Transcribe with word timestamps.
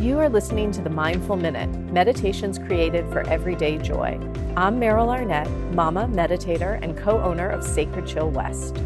You 0.00 0.20
are 0.20 0.28
listening 0.28 0.70
to 0.72 0.80
the 0.80 0.90
Mindful 0.90 1.34
Minute, 1.34 1.68
meditations 1.90 2.56
created 2.56 3.04
for 3.12 3.28
everyday 3.28 3.78
joy. 3.78 4.16
I'm 4.56 4.78
Meryl 4.78 5.08
Arnett, 5.08 5.50
mama, 5.74 6.06
meditator, 6.12 6.80
and 6.80 6.96
co 6.96 7.20
owner 7.20 7.48
of 7.48 7.64
Sacred 7.64 8.06
Chill 8.06 8.30
West. 8.30 8.76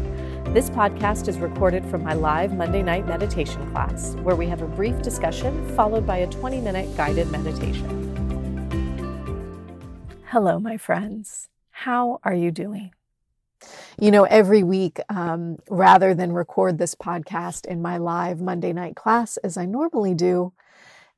This 0.55 0.71
podcast 0.71 1.27
is 1.27 1.37
recorded 1.37 1.85
from 1.85 2.03
my 2.03 2.15
live 2.15 2.55
Monday 2.55 2.81
night 2.81 3.05
meditation 3.05 3.71
class, 3.71 4.15
where 4.23 4.35
we 4.35 4.47
have 4.47 4.63
a 4.63 4.67
brief 4.67 5.03
discussion 5.03 5.75
followed 5.75 6.07
by 6.07 6.17
a 6.17 6.27
20 6.27 6.59
minute 6.61 6.97
guided 6.97 7.29
meditation. 7.29 7.87
Hello, 10.31 10.57
my 10.57 10.77
friends. 10.77 11.47
How 11.69 12.21
are 12.23 12.33
you 12.33 12.49
doing? 12.49 12.91
You 13.99 14.09
know, 14.09 14.23
every 14.23 14.63
week, 14.63 14.99
um, 15.09 15.59
rather 15.69 16.15
than 16.15 16.31
record 16.31 16.79
this 16.79 16.95
podcast 16.95 17.67
in 17.67 17.83
my 17.83 17.99
live 17.99 18.41
Monday 18.41 18.73
night 18.73 18.95
class 18.95 19.37
as 19.37 19.57
I 19.57 19.65
normally 19.65 20.15
do, 20.15 20.53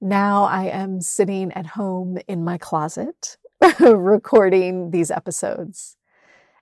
now 0.01 0.43
I 0.43 0.65
am 0.65 1.01
sitting 1.01 1.51
at 1.53 1.67
home 1.67 2.17
in 2.27 2.43
my 2.43 2.57
closet 2.57 3.37
recording 3.79 4.91
these 4.91 5.11
episodes. 5.11 5.97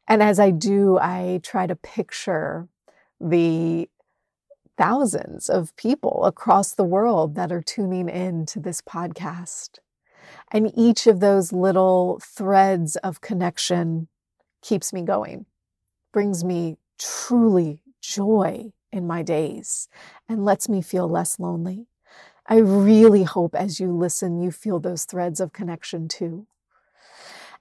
And 0.08 0.22
as 0.22 0.40
I 0.40 0.52
do, 0.52 0.98
I 1.00 1.40
try 1.44 1.68
to 1.68 1.76
picture 1.76 2.68
the 3.20 3.90
thousands 4.78 5.50
of 5.50 5.76
people 5.76 6.26
across 6.26 6.74
the 6.74 6.84
world 6.84 7.36
that 7.36 7.52
are 7.52 7.62
tuning 7.62 8.10
in 8.10 8.46
to 8.48 8.60
this 8.60 8.82
podcast. 8.82 9.80
And 10.52 10.72
each 10.76 11.08
of 11.08 11.20
those 11.20 11.54
little 11.54 12.20
threads 12.22 12.96
of 12.98 13.22
connection 13.22 14.08
keeps 14.62 14.94
me 14.94 15.02
going 15.04 15.46
brings 16.14 16.46
me 16.46 16.78
truly 16.98 17.82
joy 18.00 18.72
in 18.92 19.06
my 19.06 19.24
days 19.24 19.90
and 20.30 20.46
lets 20.46 20.70
me 20.70 20.82
feel 20.82 21.10
less 21.10 21.40
lonely. 21.40 21.88
I 22.48 22.58
really 22.58 23.24
hope 23.24 23.56
as 23.56 23.80
you 23.80 23.92
listen, 23.92 24.42
you 24.42 24.52
feel 24.52 24.80
those 24.80 25.06
threads 25.06 25.40
of 25.40 25.54
connection 25.54 26.08
too. 26.08 26.48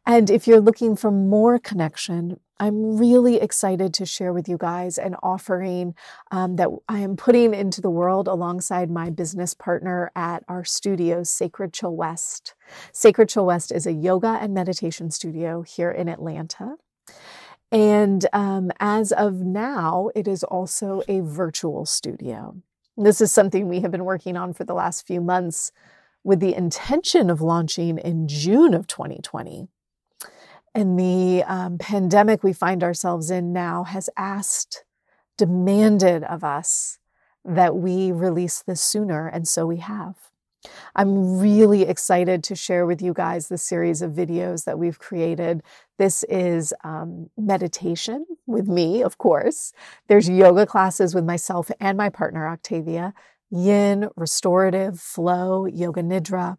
And 0.05 0.30
if 0.30 0.48
you're 0.48 0.61
looking 0.61 0.97
for 0.97 1.12
more 1.12 1.58
connection, 1.61 2.41
I'm 2.58 2.97
really 2.97 3.41
excited 3.41 3.94
to 3.94 4.06
share 4.06 4.33
with 4.33 4.48
you 4.48 4.56
guys 4.58 4.98
an 4.98 5.16
offering 5.22 5.94
um, 6.30 6.56
that 6.56 6.69
I 6.89 7.00
am 7.00 7.16
putting 7.16 7.55
into 7.55 7.80
the 7.80 7.91
world 7.91 8.27
alongside 8.27 8.91
my 8.91 9.11
business 9.11 9.55
partner 9.55 10.11
at 10.16 10.44
our 10.48 10.64
studio, 10.64 11.22
Sacred 11.22 11.72
Chill 11.72 11.94
West. 11.94 12.55
Sacred 12.92 13.28
Chill 13.28 13.46
West 13.46 13.72
is 13.72 13.86
a 13.86 13.92
yoga 13.92 14.39
and 14.41 14.55
meditation 14.55 15.11
studio 15.11 15.62
here 15.62 15.91
in 15.91 16.08
Atlanta. 16.08 16.77
And 17.70 18.27
um, 18.33 18.70
as 18.80 19.12
of 19.12 19.41
now, 19.41 20.11
it 20.14 20.28
is 20.28 20.44
also 20.44 21.02
a 21.08 21.20
virtual 21.20 21.86
studio. 21.86 22.56
This 22.97 23.21
is 23.21 23.33
something 23.33 23.69
we 23.69 23.81
have 23.81 23.91
been 23.91 24.05
working 24.05 24.37
on 24.37 24.53
for 24.53 24.65
the 24.65 24.75
last 24.75 25.07
few 25.07 25.21
months 25.21 25.73
with 26.25 26.41
the 26.41 26.55
intention 26.55 27.31
of 27.31 27.41
launching 27.41 27.98
in 27.98 28.29
June 28.29 28.75
of 28.75 28.87
2020. 28.87 29.69
And 30.75 30.98
the 30.98 31.43
um, 31.45 31.79
pandemic 31.79 32.43
we 32.43 32.53
find 32.53 32.83
ourselves 32.83 33.31
in 33.31 33.53
now 33.53 33.85
has 33.85 34.09
asked, 34.17 34.85
demanded 35.37 36.23
of 36.25 36.45
us 36.45 36.98
that 37.45 37.77
we 37.77 38.13
release 38.13 38.63
this 38.63 38.81
sooner. 38.81 39.27
And 39.27 39.48
so 39.48 39.67
we 39.67 39.79
have. 39.79 40.31
I'm 40.94 41.38
really 41.38 41.82
excited 41.82 42.44
to 42.44 42.55
share 42.55 42.86
with 42.86 43.02
you 43.02 43.12
guys 43.12 43.48
the 43.48 43.58
series 43.58 44.02
of 44.02 44.12
videos 44.12 44.64
that 44.64 44.78
we've 44.78 44.98
created. 44.98 45.62
This 45.98 46.24
is 46.24 46.72
um, 46.84 47.30
meditation 47.36 48.27
with 48.46 48.68
me, 48.68 49.02
of 49.02 49.18
course. 49.18 49.72
There's 50.08 50.28
yoga 50.28 50.66
classes 50.66 51.14
with 51.14 51.24
myself 51.24 51.70
and 51.80 51.96
my 51.96 52.08
partner, 52.08 52.46
Octavia, 52.46 53.14
yin, 53.50 54.08
restorative, 54.16 55.00
flow, 55.00 55.66
yoga 55.66 56.02
nidra. 56.02 56.58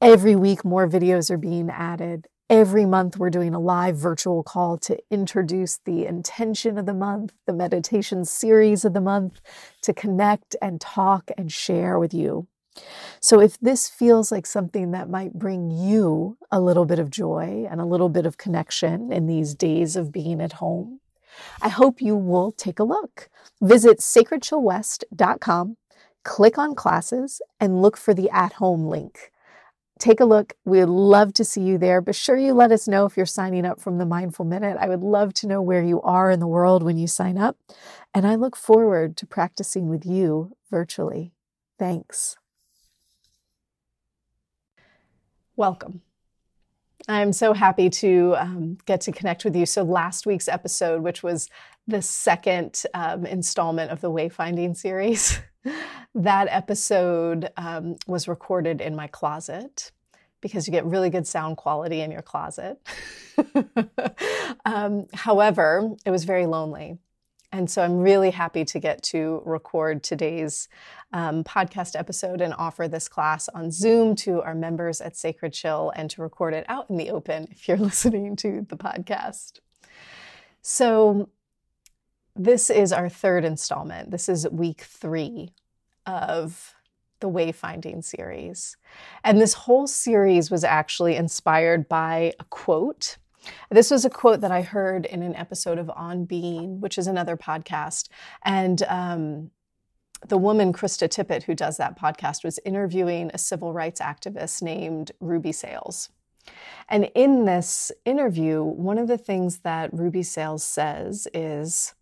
Every 0.00 0.36
week, 0.36 0.64
more 0.64 0.88
videos 0.88 1.30
are 1.30 1.38
being 1.38 1.70
added. 1.70 2.28
Every 2.50 2.86
month, 2.86 3.18
we're 3.18 3.28
doing 3.28 3.54
a 3.54 3.60
live 3.60 3.96
virtual 3.96 4.42
call 4.42 4.78
to 4.78 4.98
introduce 5.10 5.78
the 5.84 6.06
intention 6.06 6.78
of 6.78 6.86
the 6.86 6.94
month, 6.94 7.34
the 7.46 7.52
meditation 7.52 8.24
series 8.24 8.84
of 8.84 8.94
the 8.94 9.00
month, 9.00 9.40
to 9.82 9.92
connect 9.92 10.56
and 10.62 10.80
talk 10.80 11.30
and 11.36 11.52
share 11.52 11.98
with 11.98 12.14
you. 12.14 12.46
So, 13.20 13.40
if 13.40 13.58
this 13.58 13.88
feels 13.88 14.30
like 14.30 14.46
something 14.46 14.92
that 14.92 15.10
might 15.10 15.34
bring 15.34 15.70
you 15.70 16.38
a 16.50 16.60
little 16.60 16.84
bit 16.84 16.98
of 16.98 17.10
joy 17.10 17.66
and 17.70 17.80
a 17.80 17.84
little 17.84 18.08
bit 18.08 18.26
of 18.26 18.38
connection 18.38 19.12
in 19.12 19.26
these 19.26 19.54
days 19.54 19.96
of 19.96 20.12
being 20.12 20.40
at 20.40 20.54
home, 20.54 21.00
I 21.60 21.68
hope 21.68 22.00
you 22.00 22.16
will 22.16 22.52
take 22.52 22.78
a 22.78 22.84
look. 22.84 23.28
Visit 23.60 23.98
sacredchillwest.com, 23.98 25.76
click 26.24 26.58
on 26.58 26.74
classes, 26.74 27.42
and 27.60 27.82
look 27.82 27.96
for 27.96 28.14
the 28.14 28.30
at 28.30 28.54
home 28.54 28.86
link. 28.86 29.32
Take 29.98 30.20
a 30.20 30.24
look. 30.24 30.54
We'd 30.64 30.84
love 30.84 31.34
to 31.34 31.44
see 31.44 31.62
you 31.62 31.76
there. 31.76 32.00
Be 32.00 32.12
sure 32.12 32.36
you 32.36 32.54
let 32.54 32.70
us 32.70 32.86
know 32.86 33.04
if 33.04 33.16
you're 33.16 33.26
signing 33.26 33.66
up 33.66 33.80
from 33.80 33.98
the 33.98 34.06
Mindful 34.06 34.44
Minute. 34.44 34.76
I 34.78 34.88
would 34.88 35.02
love 35.02 35.34
to 35.34 35.48
know 35.48 35.60
where 35.60 35.82
you 35.82 36.00
are 36.02 36.30
in 36.30 36.38
the 36.38 36.46
world 36.46 36.84
when 36.84 36.98
you 36.98 37.08
sign 37.08 37.36
up. 37.36 37.56
And 38.14 38.24
I 38.24 38.36
look 38.36 38.54
forward 38.54 39.16
to 39.16 39.26
practicing 39.26 39.88
with 39.88 40.06
you 40.06 40.56
virtually. 40.70 41.32
Thanks. 41.80 42.36
Welcome. 45.58 46.02
I'm 47.08 47.32
so 47.32 47.52
happy 47.52 47.90
to 47.90 48.36
um, 48.38 48.78
get 48.86 49.00
to 49.02 49.12
connect 49.12 49.44
with 49.44 49.56
you. 49.56 49.66
So, 49.66 49.82
last 49.82 50.24
week's 50.24 50.46
episode, 50.46 51.02
which 51.02 51.24
was 51.24 51.50
the 51.88 52.00
second 52.00 52.84
um, 52.94 53.26
installment 53.26 53.90
of 53.90 54.00
the 54.00 54.08
Wayfinding 54.08 54.76
series, 54.76 55.40
that 56.14 56.46
episode 56.48 57.50
um, 57.56 57.96
was 58.06 58.28
recorded 58.28 58.80
in 58.80 58.94
my 58.94 59.08
closet 59.08 59.90
because 60.40 60.68
you 60.68 60.70
get 60.70 60.84
really 60.84 61.10
good 61.10 61.26
sound 61.26 61.56
quality 61.56 62.02
in 62.02 62.12
your 62.12 62.22
closet. 62.22 62.78
Um, 64.64 65.06
however, 65.14 65.94
it 66.04 66.10
was 66.10 66.24
very 66.24 66.46
lonely. 66.46 66.98
And 67.50 67.70
so 67.70 67.82
I'm 67.82 67.98
really 67.98 68.30
happy 68.30 68.64
to 68.66 68.78
get 68.78 69.02
to 69.04 69.42
record 69.46 70.02
today's 70.02 70.68
um, 71.14 71.44
podcast 71.44 71.98
episode 71.98 72.42
and 72.42 72.52
offer 72.52 72.88
this 72.88 73.08
class 73.08 73.48
on 73.48 73.70
Zoom 73.70 74.14
to 74.16 74.42
our 74.42 74.54
members 74.54 75.00
at 75.00 75.16
Sacred 75.16 75.54
Chill 75.54 75.90
and 75.96 76.10
to 76.10 76.20
record 76.20 76.52
it 76.52 76.66
out 76.68 76.90
in 76.90 76.98
the 76.98 77.10
open 77.10 77.48
if 77.50 77.66
you're 77.66 77.76
listening 77.78 78.36
to 78.36 78.66
the 78.68 78.76
podcast. 78.76 79.60
So, 80.60 81.30
this 82.36 82.70
is 82.70 82.92
our 82.92 83.08
third 83.08 83.44
installment. 83.44 84.12
This 84.12 84.28
is 84.28 84.48
week 84.50 84.82
three 84.82 85.50
of 86.06 86.74
the 87.20 87.28
Wayfinding 87.28 88.04
series. 88.04 88.76
And 89.24 89.40
this 89.40 89.54
whole 89.54 89.88
series 89.88 90.50
was 90.50 90.62
actually 90.62 91.16
inspired 91.16 91.88
by 91.88 92.32
a 92.38 92.44
quote 92.44 93.16
this 93.70 93.90
was 93.90 94.04
a 94.04 94.10
quote 94.10 94.40
that 94.40 94.50
I 94.50 94.62
heard 94.62 95.06
in 95.06 95.22
an 95.22 95.34
episode 95.36 95.78
of 95.78 95.90
On 95.90 96.24
Being, 96.24 96.80
which 96.80 96.98
is 96.98 97.06
another 97.06 97.36
podcast. 97.36 98.08
And 98.44 98.82
um, 98.88 99.50
the 100.26 100.38
woman, 100.38 100.72
Krista 100.72 101.08
Tippett, 101.08 101.44
who 101.44 101.54
does 101.54 101.76
that 101.76 101.98
podcast, 101.98 102.44
was 102.44 102.58
interviewing 102.64 103.30
a 103.32 103.38
civil 103.38 103.72
rights 103.72 104.00
activist 104.00 104.62
named 104.62 105.12
Ruby 105.20 105.52
Sales. 105.52 106.10
And 106.88 107.10
in 107.14 107.44
this 107.44 107.92
interview, 108.04 108.62
one 108.62 108.98
of 108.98 109.08
the 109.08 109.18
things 109.18 109.58
that 109.58 109.92
Ruby 109.92 110.22
Sales 110.22 110.64
says 110.64 111.28
is 111.34 111.94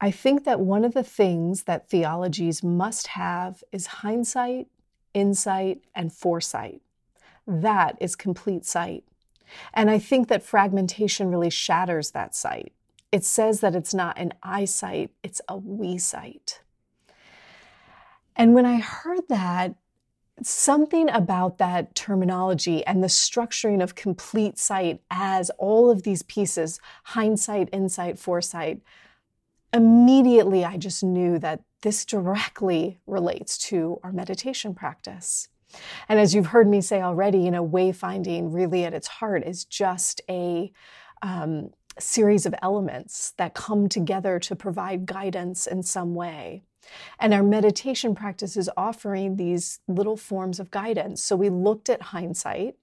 I 0.00 0.10
think 0.10 0.44
that 0.44 0.60
one 0.60 0.84
of 0.84 0.92
the 0.92 1.02
things 1.02 1.62
that 1.62 1.88
theologies 1.88 2.62
must 2.62 3.06
have 3.08 3.64
is 3.72 3.86
hindsight, 3.86 4.66
insight, 5.14 5.80
and 5.94 6.12
foresight. 6.12 6.82
That 7.46 7.96
is 8.00 8.14
complete 8.14 8.66
sight. 8.66 9.04
And 9.72 9.90
I 9.90 9.98
think 9.98 10.28
that 10.28 10.42
fragmentation 10.42 11.30
really 11.30 11.50
shatters 11.50 12.10
that 12.12 12.34
sight. 12.34 12.72
It 13.12 13.24
says 13.24 13.60
that 13.60 13.74
it's 13.74 13.94
not 13.94 14.18
an 14.18 14.34
I 14.42 14.64
sight, 14.64 15.10
it's 15.22 15.40
a 15.48 15.56
we 15.56 15.98
sight. 15.98 16.60
And 18.34 18.52
when 18.54 18.66
I 18.66 18.78
heard 18.78 19.28
that, 19.28 19.74
something 20.42 21.08
about 21.08 21.56
that 21.58 21.94
terminology 21.94 22.84
and 22.84 23.02
the 23.02 23.08
structuring 23.08 23.82
of 23.82 23.94
complete 23.94 24.58
sight 24.58 25.00
as 25.10 25.50
all 25.58 25.90
of 25.90 26.02
these 26.02 26.22
pieces 26.22 26.78
hindsight, 27.04 27.70
insight, 27.72 28.18
foresight 28.18 28.82
immediately 29.72 30.64
I 30.64 30.76
just 30.76 31.02
knew 31.02 31.38
that 31.38 31.62
this 31.82 32.04
directly 32.04 32.98
relates 33.06 33.58
to 33.58 34.00
our 34.02 34.12
meditation 34.12 34.74
practice. 34.74 35.48
And 36.08 36.18
as 36.18 36.34
you've 36.34 36.46
heard 36.46 36.68
me 36.68 36.80
say 36.80 37.02
already, 37.02 37.38
you 37.38 37.50
know, 37.50 37.66
wayfinding 37.66 38.54
really 38.54 38.84
at 38.84 38.94
its 38.94 39.08
heart 39.08 39.44
is 39.44 39.64
just 39.64 40.20
a 40.28 40.72
um, 41.22 41.70
series 41.98 42.46
of 42.46 42.54
elements 42.62 43.32
that 43.38 43.54
come 43.54 43.88
together 43.88 44.38
to 44.38 44.56
provide 44.56 45.06
guidance 45.06 45.66
in 45.66 45.82
some 45.82 46.14
way. 46.14 46.62
And 47.18 47.34
our 47.34 47.42
meditation 47.42 48.14
practice 48.14 48.56
is 48.56 48.70
offering 48.76 49.36
these 49.36 49.80
little 49.88 50.16
forms 50.16 50.60
of 50.60 50.70
guidance. 50.70 51.22
So 51.22 51.34
we 51.34 51.48
looked 51.48 51.88
at 51.88 52.00
hindsight, 52.00 52.76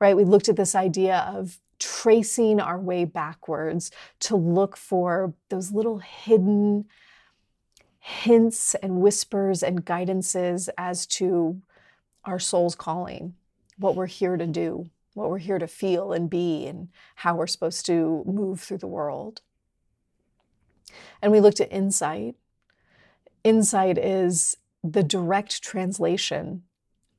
right? 0.00 0.16
We 0.16 0.24
looked 0.24 0.48
at 0.48 0.56
this 0.56 0.74
idea 0.74 1.30
of 1.34 1.58
tracing 1.78 2.60
our 2.60 2.78
way 2.78 3.04
backwards 3.04 3.90
to 4.20 4.36
look 4.36 4.76
for 4.76 5.34
those 5.48 5.72
little 5.72 5.98
hidden 5.98 6.86
hints 7.98 8.74
and 8.76 9.00
whispers 9.00 9.62
and 9.62 9.84
guidances 9.84 10.68
as 10.78 11.06
to 11.06 11.60
our 12.24 12.38
soul's 12.38 12.74
calling, 12.74 13.34
what 13.78 13.96
we're 13.96 14.06
here 14.06 14.36
to 14.36 14.46
do, 14.46 14.88
what 15.14 15.30
we're 15.30 15.38
here 15.38 15.58
to 15.58 15.66
feel 15.66 16.12
and 16.12 16.30
be, 16.30 16.66
and 16.66 16.88
how 17.16 17.36
we're 17.36 17.46
supposed 17.46 17.84
to 17.86 18.22
move 18.26 18.60
through 18.60 18.78
the 18.78 18.86
world. 18.86 19.40
And 21.20 21.32
we 21.32 21.40
looked 21.40 21.60
at 21.60 21.72
insight. 21.72 22.36
Insight 23.44 23.98
is 23.98 24.56
the 24.84 25.02
direct 25.02 25.62
translation 25.62 26.62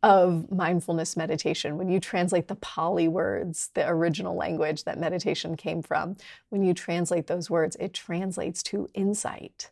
of 0.01 0.51
mindfulness 0.51 1.15
meditation. 1.15 1.77
When 1.77 1.87
you 1.87 1.99
translate 1.99 2.49
the 2.49 2.55
Pali 2.55 3.07
words, 3.07 3.69
the 3.73 3.87
original 3.87 4.35
language 4.35 4.83
that 4.83 4.99
meditation 4.99 5.55
came 5.55 5.81
from, 5.81 6.17
when 6.49 6.63
you 6.63 6.73
translate 6.73 7.27
those 7.27 7.49
words, 7.49 7.77
it 7.79 7.93
translates 7.93 8.61
to 8.63 8.89
insight. 8.93 9.69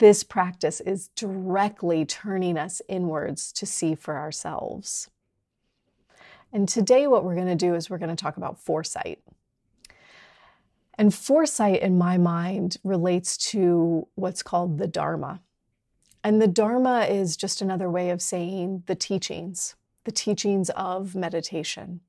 This 0.00 0.24
practice 0.24 0.80
is 0.80 1.08
directly 1.08 2.06
turning 2.06 2.56
us 2.56 2.80
inwards 2.88 3.52
to 3.52 3.66
see 3.66 3.94
for 3.94 4.16
ourselves. 4.16 5.10
And 6.54 6.66
today, 6.66 7.06
what 7.06 7.22
we're 7.22 7.34
going 7.34 7.48
to 7.48 7.54
do 7.54 7.74
is 7.74 7.90
we're 7.90 7.98
going 7.98 8.08
to 8.08 8.16
talk 8.16 8.38
about 8.38 8.58
foresight. 8.58 9.20
And 10.94 11.14
foresight, 11.14 11.82
in 11.82 11.98
my 11.98 12.16
mind, 12.16 12.78
relates 12.82 13.36
to 13.52 14.08
what's 14.14 14.42
called 14.42 14.78
the 14.78 14.86
Dharma. 14.86 15.42
And 16.24 16.40
the 16.40 16.48
Dharma 16.48 17.00
is 17.00 17.36
just 17.36 17.60
another 17.60 17.90
way 17.90 18.08
of 18.08 18.22
saying 18.22 18.84
the 18.86 18.94
teachings, 18.94 19.76
the 20.04 20.12
teachings 20.12 20.70
of 20.70 21.14
meditation. 21.14 22.00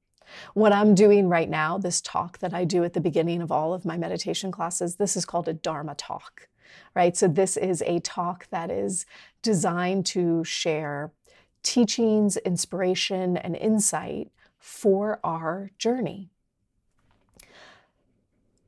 What 0.53 0.71
I'm 0.71 0.95
doing 0.95 1.27
right 1.27 1.49
now, 1.49 1.77
this 1.77 1.99
talk 1.99 2.37
that 2.37 2.53
I 2.53 2.63
do 2.63 2.85
at 2.85 2.93
the 2.93 3.01
beginning 3.01 3.41
of 3.41 3.51
all 3.51 3.73
of 3.73 3.83
my 3.83 3.97
meditation 3.97 4.49
classes, 4.49 4.95
this 4.95 5.17
is 5.17 5.25
called 5.25 5.49
a 5.49 5.53
Dharma 5.53 5.95
talk, 5.95 6.47
right? 6.95 7.15
So, 7.15 7.27
this 7.27 7.57
is 7.57 7.81
a 7.83 7.99
talk 7.99 8.47
that 8.49 8.71
is 8.71 9.05
designed 9.41 10.05
to 10.07 10.43
share 10.43 11.11
teachings, 11.63 12.37
inspiration, 12.37 13.37
and 13.37 13.55
insight 13.55 14.31
for 14.59 15.19
our 15.23 15.71
journey. 15.77 16.29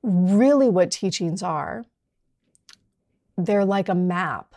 Really, 0.01 0.69
what 0.69 0.91
teachings 0.91 1.41
are, 1.41 1.85
they're 3.38 3.65
like 3.65 3.89
a 3.89 3.95
map 3.95 4.55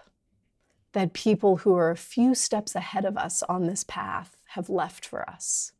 that 0.93 1.13
people 1.13 1.59
who 1.59 1.75
are 1.75 1.91
a 1.91 1.97
few 1.97 2.35
steps 2.35 2.75
ahead 2.75 3.05
of 3.05 3.17
us 3.17 3.43
on 3.43 3.67
this 3.67 3.85
path 3.85 4.37
have 4.49 4.69
left 4.69 5.05
for 5.05 5.29
us. 5.29 5.73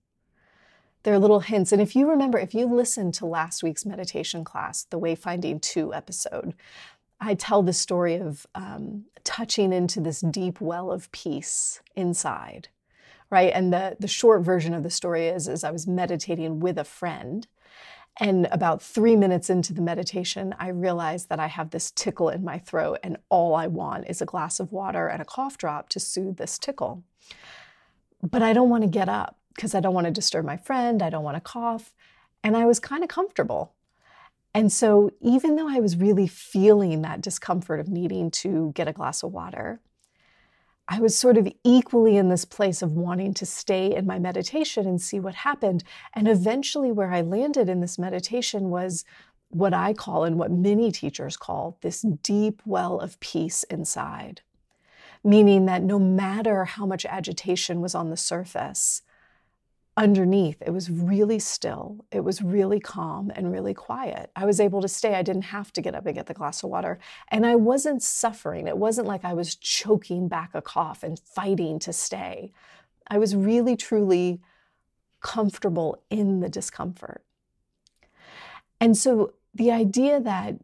They're 1.03 1.19
little 1.19 1.41
hints. 1.41 1.73
And 1.73 1.81
if 1.81 1.97
you 1.97 2.11
remember, 2.11 2.37
if 2.37 2.53
you 2.53 2.67
listened 2.67 3.15
to 3.15 3.27
last 3.27 3.63
week's 3.63 3.87
meditation 3.87 4.45
class, 4.45 4.85
the 4.85 4.99
Wayfinding 4.99 5.63
2 5.63 5.95
episode, 5.95 6.53
I 7.21 7.35
tell 7.35 7.63
the 7.63 7.73
story 7.73 8.17
of 8.17 8.47
um, 8.55 9.05
touching 9.25 9.73
into 9.73 10.01
this 10.01 10.21
deep 10.21 10.61
well 10.61 10.93
of 10.93 11.11
peace 11.13 11.81
inside, 11.95 12.69
right? 13.31 13.53
And 13.55 13.73
the, 13.73 13.97
the 13.99 14.09
short 14.09 14.43
version 14.43 14.75
of 14.75 14.83
the 14.83 14.91
story 14.91 15.29
is, 15.29 15.49
is 15.49 15.65
I 15.65 15.71
was 15.71 15.87
meditating 15.87 16.61
with 16.61 16.79
a 16.79 16.85
friend 16.85 17.47
and 18.19 18.49
about 18.51 18.83
three 18.83 19.15
minutes 19.15 19.51
into 19.51 19.75
the 19.75 19.83
meditation, 19.83 20.55
I 20.59 20.69
realized 20.69 21.29
that 21.29 21.39
I 21.39 21.49
have 21.49 21.71
this 21.71 21.91
tickle 21.91 22.31
in 22.31 22.45
my 22.45 22.59
throat, 22.59 22.99
and 23.03 23.19
all 23.29 23.55
I 23.55 23.67
want 23.67 24.07
is 24.09 24.23
a 24.23 24.27
glass 24.27 24.59
of 24.59 24.73
water 24.73 25.07
and 25.07 25.21
a 25.21 25.27
cough 25.27 25.59
drop 25.59 25.91
to 25.91 26.01
soothe 26.01 26.39
this 26.39 26.59
tickle. 26.59 27.03
But 28.23 28.43
I 28.43 28.55
don't 28.55 28.71
want 28.71 28.85
to 28.85 28.89
get 28.89 29.11
up 29.11 29.37
because 29.55 29.75
I 29.75 29.81
don't 29.81 29.93
want 29.93 30.07
to 30.07 30.11
disturb 30.11 30.47
my 30.47 30.57
friend. 30.57 31.03
I 31.03 31.11
don't 31.11 31.25
want 31.25 31.37
to 31.37 31.43
cough. 31.43 31.93
And 32.43 32.57
I 32.57 32.65
was 32.65 32.81
kind 32.81 33.03
of 33.03 33.11
comfortable. 33.11 33.75
And 34.57 34.73
so, 34.73 35.11
even 35.21 35.57
though 35.57 35.69
I 35.69 35.81
was 35.81 35.99
really 35.99 36.27
feeling 36.27 37.03
that 37.03 37.21
discomfort 37.21 37.79
of 37.79 37.89
needing 37.89 38.31
to 38.31 38.73
get 38.75 38.89
a 38.89 38.93
glass 38.95 39.23
of 39.23 39.31
water, 39.31 39.81
I 40.89 40.99
was 40.99 41.15
sort 41.15 41.37
of 41.37 41.47
equally 41.63 42.17
in 42.17 42.31
this 42.31 42.47
place 42.47 42.81
of 42.81 42.93
wanting 42.93 43.35
to 43.35 43.45
stay 43.45 43.95
in 43.95 44.07
my 44.07 44.19
meditation 44.19 44.87
and 44.87 44.99
see 44.99 45.21
what 45.21 45.35
happened. 45.35 45.85
And 46.15 46.27
eventually, 46.27 46.91
where 46.91 47.13
I 47.13 47.21
landed 47.21 47.69
in 47.69 47.83
this 47.83 47.99
meditation 47.99 48.71
was 48.71 49.05
what 49.51 49.75
I 49.75 49.93
call 49.93 50.25
and 50.25 50.39
what 50.39 50.51
many 50.51 50.91
teachers 50.91 51.37
call 51.37 51.77
this 51.83 52.01
deep 52.01 52.63
well 52.65 52.99
of 52.99 53.21
peace 53.21 53.63
inside. 53.65 54.41
Meaning 55.23 55.67
that 55.67 55.83
no 55.83 55.99
matter 55.99 56.65
how 56.65 56.87
much 56.87 57.05
agitation 57.05 57.83
was 57.83 57.95
on 57.95 58.09
the 58.09 58.17
surface, 58.17 59.03
underneath, 59.97 60.61
it 60.61 60.71
was 60.71 60.91
really 60.91 61.39
still, 61.39 62.05
it 62.11 62.21
was 62.21 62.43
really 62.43 62.79
calm 62.79 63.33
and 63.35 63.51
really 63.51 63.73
quiet. 63.73 64.31
I 64.37 64.45
was 64.45 64.61
able 64.61 64.83
to 64.83 64.89
stay. 64.89 65.15
I 65.15 65.23
didn't 65.23 65.43
have 65.43 65.73
to 65.73 65.81
get 65.81 65.95
up 65.95 66.05
and 66.05 66.15
get 66.15 66.27
the 66.27 66.35
glass 66.35 66.63
of 66.63 66.71
water. 66.71 66.99
And 67.29 67.47
I 67.47 67.57
wasn't 67.57 68.03
suffering. 68.03 68.67
It 68.67 68.77
wasn't 68.77 69.07
like 69.07 69.25
I 69.25 69.33
was 69.33 69.55
choking 69.55 70.29
back 70.29 70.51
a 70.53 70.61
cough 70.61 71.03
and 71.03 71.19
fighting 71.19 71.79
to 71.81 71.93
stay. 71.93 72.53
I 73.09 73.19
was 73.19 73.35
really, 73.35 73.77
truly 73.77 74.41
comfortable 75.21 76.03
in 76.11 76.41
the 76.41 76.49
discomfort. 76.51 77.25
And 78.81 78.97
so 78.97 79.33
the 79.55 79.73
idea 79.73 80.21
that 80.21 80.57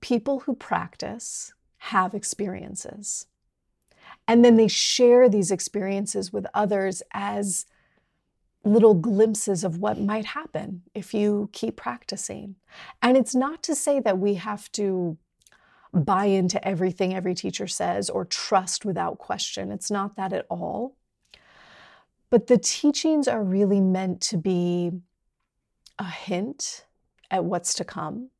people 0.00 0.40
who 0.40 0.54
practice 0.54 1.52
have 1.78 2.14
experiences, 2.14 3.26
and 4.28 4.44
then 4.44 4.56
they 4.56 4.68
share 4.68 5.28
these 5.28 5.50
experiences 5.50 6.32
with 6.32 6.46
others 6.54 7.02
as 7.12 7.66
little 8.64 8.94
glimpses 8.94 9.64
of 9.64 9.78
what 9.78 9.98
might 9.98 10.26
happen 10.26 10.82
if 10.94 11.14
you 11.14 11.48
keep 11.52 11.76
practicing. 11.76 12.56
And 13.00 13.16
it's 13.16 13.34
not 13.34 13.62
to 13.64 13.74
say 13.74 14.00
that 14.00 14.18
we 14.18 14.34
have 14.34 14.70
to 14.72 15.16
buy 15.92 16.26
into 16.26 16.66
everything 16.66 17.14
every 17.14 17.34
teacher 17.34 17.66
says 17.66 18.10
or 18.10 18.24
trust 18.24 18.84
without 18.84 19.18
question. 19.18 19.72
It's 19.72 19.90
not 19.90 20.16
that 20.16 20.32
at 20.32 20.46
all. 20.48 20.96
But 22.28 22.46
the 22.46 22.58
teachings 22.58 23.26
are 23.26 23.42
really 23.42 23.80
meant 23.80 24.20
to 24.22 24.36
be 24.36 24.92
a 25.98 26.04
hint 26.04 26.86
at 27.30 27.44
what's 27.44 27.74
to 27.74 27.84
come 27.84 28.30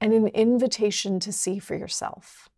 and 0.00 0.12
an 0.12 0.28
invitation 0.28 1.18
to 1.20 1.32
see 1.32 1.58
for 1.58 1.74
yourself. 1.74 2.50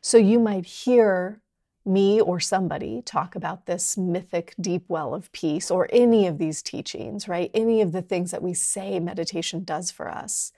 So 0.00 0.16
you 0.16 0.38
might 0.38 0.66
hear 0.66 1.40
me 1.86 2.20
or 2.20 2.40
somebody 2.40 3.02
talk 3.02 3.36
about 3.36 3.66
this 3.66 3.96
mythic 3.96 4.54
deep 4.60 4.84
well 4.88 5.14
of 5.14 5.30
peace 5.32 5.70
or 5.70 5.88
any 5.92 6.26
of 6.26 6.38
these 6.38 6.62
teachings, 6.62 7.28
right? 7.28 7.50
Any 7.54 7.80
of 7.80 7.92
the 7.92 8.02
things 8.02 8.30
that 8.32 8.42
we 8.42 8.54
say 8.54 8.98
meditation 8.98 9.64
does 9.64 9.90
for 9.90 10.10
us. 10.10 10.52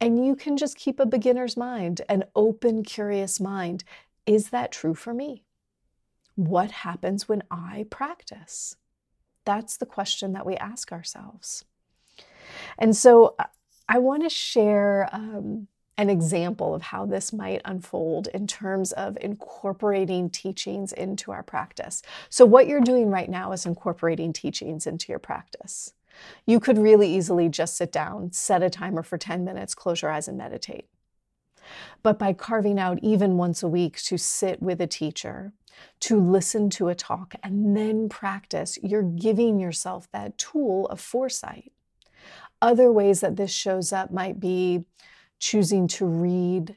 And 0.00 0.24
you 0.24 0.36
can 0.36 0.56
just 0.56 0.76
keep 0.76 1.00
a 1.00 1.06
beginner's 1.06 1.56
mind, 1.56 2.02
an 2.08 2.24
open, 2.34 2.82
curious 2.82 3.40
mind. 3.40 3.84
Is 4.26 4.50
that 4.50 4.72
true 4.72 4.94
for 4.94 5.14
me? 5.14 5.44
What 6.34 6.70
happens 6.70 7.28
when 7.28 7.42
I 7.50 7.86
practice? 7.88 8.76
That's 9.44 9.76
the 9.76 9.86
question 9.86 10.32
that 10.32 10.44
we 10.44 10.56
ask 10.56 10.92
ourselves. 10.92 11.64
And 12.78 12.94
so 12.94 13.36
I 13.88 13.98
want 13.98 14.22
to 14.24 14.28
share 14.28 15.08
um, 15.12 15.68
an 15.98 16.10
example 16.10 16.74
of 16.74 16.82
how 16.82 17.06
this 17.06 17.32
might 17.32 17.62
unfold 17.64 18.28
in 18.28 18.46
terms 18.46 18.92
of 18.92 19.16
incorporating 19.20 20.28
teachings 20.28 20.92
into 20.92 21.32
our 21.32 21.42
practice. 21.42 22.02
So, 22.28 22.44
what 22.44 22.66
you're 22.66 22.80
doing 22.80 23.10
right 23.10 23.30
now 23.30 23.52
is 23.52 23.64
incorporating 23.64 24.32
teachings 24.32 24.86
into 24.86 25.10
your 25.10 25.18
practice. 25.18 25.94
You 26.46 26.60
could 26.60 26.78
really 26.78 27.14
easily 27.14 27.48
just 27.48 27.76
sit 27.76 27.92
down, 27.92 28.32
set 28.32 28.62
a 28.62 28.70
timer 28.70 29.02
for 29.02 29.18
10 29.18 29.44
minutes, 29.44 29.74
close 29.74 30.02
your 30.02 30.10
eyes, 30.10 30.28
and 30.28 30.38
meditate. 30.38 30.86
But 32.02 32.18
by 32.18 32.32
carving 32.32 32.78
out 32.78 32.98
even 33.02 33.36
once 33.36 33.62
a 33.62 33.68
week 33.68 34.00
to 34.04 34.16
sit 34.16 34.62
with 34.62 34.80
a 34.80 34.86
teacher, 34.86 35.52
to 36.00 36.18
listen 36.18 36.70
to 36.70 36.88
a 36.88 36.94
talk, 36.94 37.34
and 37.42 37.76
then 37.76 38.08
practice, 38.08 38.78
you're 38.82 39.02
giving 39.02 39.58
yourself 39.58 40.08
that 40.12 40.38
tool 40.38 40.86
of 40.86 41.00
foresight. 41.00 41.72
Other 42.62 42.90
ways 42.90 43.20
that 43.20 43.36
this 43.36 43.50
shows 43.50 43.92
up 43.92 44.10
might 44.10 44.40
be 44.40 44.84
choosing 45.38 45.86
to 45.88 46.06
read 46.06 46.76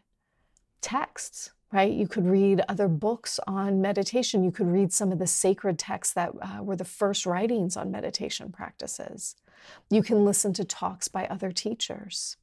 texts, 0.82 1.52
right? 1.72 1.92
You 1.92 2.08
could 2.08 2.26
read 2.26 2.62
other 2.68 2.88
books 2.88 3.40
on 3.48 3.82
meditation. 3.82 4.44
You 4.44 4.52
could 4.52 4.68
read 4.68 4.92
some 4.92 5.12
of 5.12 5.20
the 5.20 5.28
sacred 5.28 5.78
texts 5.78 6.14
that 6.14 6.32
uh, 6.42 6.64
were 6.64 6.76
the 6.76 6.86
first 6.86 7.26
writings 7.26 7.78
on 7.78 7.92
meditation 7.92 8.52
practices. 8.52 9.36
You 9.90 10.02
can 10.02 10.26
listen 10.26 10.54
to 10.54 10.64
talks 10.64 11.08
by 11.08 11.26
other 11.28 11.52
teachers. 11.52 12.38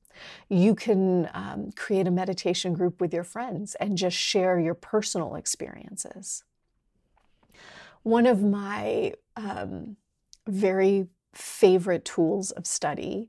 You 0.48 0.74
can 0.74 1.28
um, 1.34 1.72
create 1.76 2.06
a 2.06 2.10
meditation 2.10 2.72
group 2.72 3.00
with 3.00 3.12
your 3.12 3.24
friends 3.24 3.74
and 3.76 3.98
just 3.98 4.16
share 4.16 4.58
your 4.58 4.74
personal 4.74 5.34
experiences. 5.34 6.44
One 8.02 8.26
of 8.26 8.42
my 8.42 9.14
um, 9.36 9.96
very 10.46 11.08
favorite 11.34 12.04
tools 12.04 12.50
of 12.52 12.66
study 12.66 13.28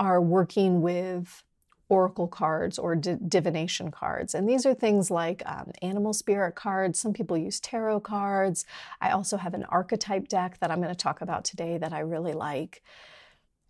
are 0.00 0.20
working 0.20 0.80
with 0.80 1.44
oracle 1.88 2.28
cards 2.28 2.78
or 2.78 2.94
di- 2.94 3.16
divination 3.28 3.90
cards. 3.90 4.34
And 4.34 4.48
these 4.48 4.66
are 4.66 4.74
things 4.74 5.10
like 5.10 5.42
um, 5.46 5.70
animal 5.82 6.12
spirit 6.12 6.54
cards. 6.54 6.98
Some 6.98 7.12
people 7.12 7.36
use 7.36 7.60
tarot 7.60 8.00
cards. 8.00 8.64
I 9.00 9.10
also 9.10 9.36
have 9.36 9.54
an 9.54 9.64
archetype 9.64 10.28
deck 10.28 10.58
that 10.60 10.70
I'm 10.70 10.80
going 10.80 10.94
to 10.94 10.94
talk 10.94 11.20
about 11.20 11.44
today 11.44 11.78
that 11.78 11.92
I 11.92 12.00
really 12.00 12.34
like. 12.34 12.82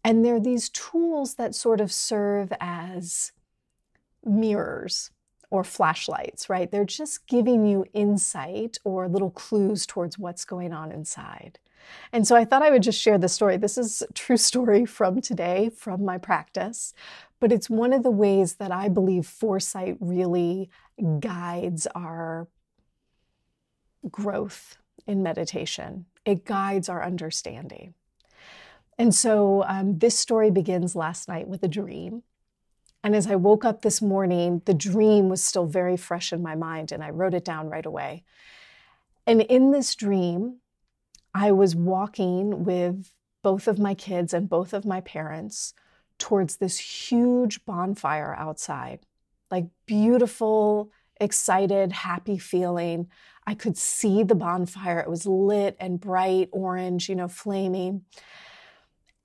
And 0.05 0.25
they're 0.25 0.41
these 0.41 0.69
tools 0.69 1.35
that 1.35 1.55
sort 1.55 1.81
of 1.81 1.93
serve 1.93 2.53
as 2.61 3.33
mirrors 4.25 5.11
or 5.51 5.65
flashlights, 5.65 6.51
right? 6.51 6.71
They're 6.71 6.85
just 6.85 7.27
giving 7.27 7.67
you 7.67 7.87
insight 7.95 8.79
or 8.85 9.09
little 9.09 9.31
clues 9.31 9.87
towards 9.87 10.19
what's 10.19 10.45
going 10.45 10.73
on 10.73 10.93
inside. 10.93 11.59
And 12.13 12.27
so 12.27 12.37
I 12.37 12.45
thought 12.45 12.63
I 12.63 12.71
would 12.71 12.83
just 12.83 13.01
share 13.01 13.19
the 13.19 13.29
story. 13.29 13.57
This 13.57 13.79
is 13.79 14.03
a 14.03 14.13
true 14.13 14.37
story 14.37 14.85
from 14.85 15.21
today, 15.21 15.71
from 15.71 16.05
my 16.05 16.19
practice, 16.19 16.93
but 17.41 17.53
it's 17.53 17.71
one 17.71 17.93
of 17.93 18.03
the 18.03 18.11
ways 18.11 18.55
that 18.55 18.73
I 18.73 18.89
believe 18.89 19.27
foresight 19.27 19.97
really 20.01 20.71
guides 21.21 21.87
our 21.95 22.49
growth 24.11 24.79
in 25.07 25.23
meditation. 25.23 26.07
It 26.25 26.45
guides 26.45 26.89
our 26.89 27.03
understanding. 27.03 27.95
And 28.99 29.15
so 29.15 29.65
um, 29.69 29.99
this 29.99 30.19
story 30.19 30.51
begins 30.51 30.97
last 30.97 31.29
night 31.29 31.47
with 31.47 31.63
a 31.63 31.69
dream. 31.69 32.25
And 33.05 33.15
as 33.15 33.29
I 33.29 33.37
woke 33.37 33.65
up 33.65 33.83
this 33.83 34.03
morning, 34.03 34.63
the 34.65 34.75
dream 34.75 35.29
was 35.29 35.43
still 35.43 35.67
very 35.67 35.97
fresh 35.97 36.33
in 36.33 36.43
my 36.43 36.57
mind, 36.57 36.91
and 36.91 37.03
I 37.03 37.11
wrote 37.11 37.33
it 37.33 37.45
down 37.45 37.71
right 37.71 37.87
away. 37.87 38.25
And 39.25 39.43
in 39.43 39.71
this 39.71 39.95
dream, 39.95 40.57
I 41.33 41.53
was 41.53 41.77
walking 41.77 42.65
with 42.65 43.13
both 43.43 43.69
of 43.69 43.79
my 43.79 43.95
kids 43.95 44.35
and 44.35 44.49
both 44.49 44.73
of 44.73 44.85
my 44.85 45.01
parents 45.01 45.75
towards 46.19 46.57
this 46.57 46.79
huge 46.79 47.65
bonfire 47.65 48.35
outside, 48.39 49.01
like 49.51 49.67
beautiful, 49.87 50.91
excited, 51.21 51.93
happy 51.93 52.39
feeling. 52.39 53.09
I 53.47 53.55
could 53.55 53.77
see 53.77 54.23
the 54.23 54.35
bonfire. 54.35 55.01
It 55.01 55.09
was 55.09 55.27
lit 55.27 55.77
and 55.81 56.01
bright 56.01 56.49
orange, 56.53 57.09
you 57.09 57.15
know, 57.15 57.29
flaming. 57.29 58.05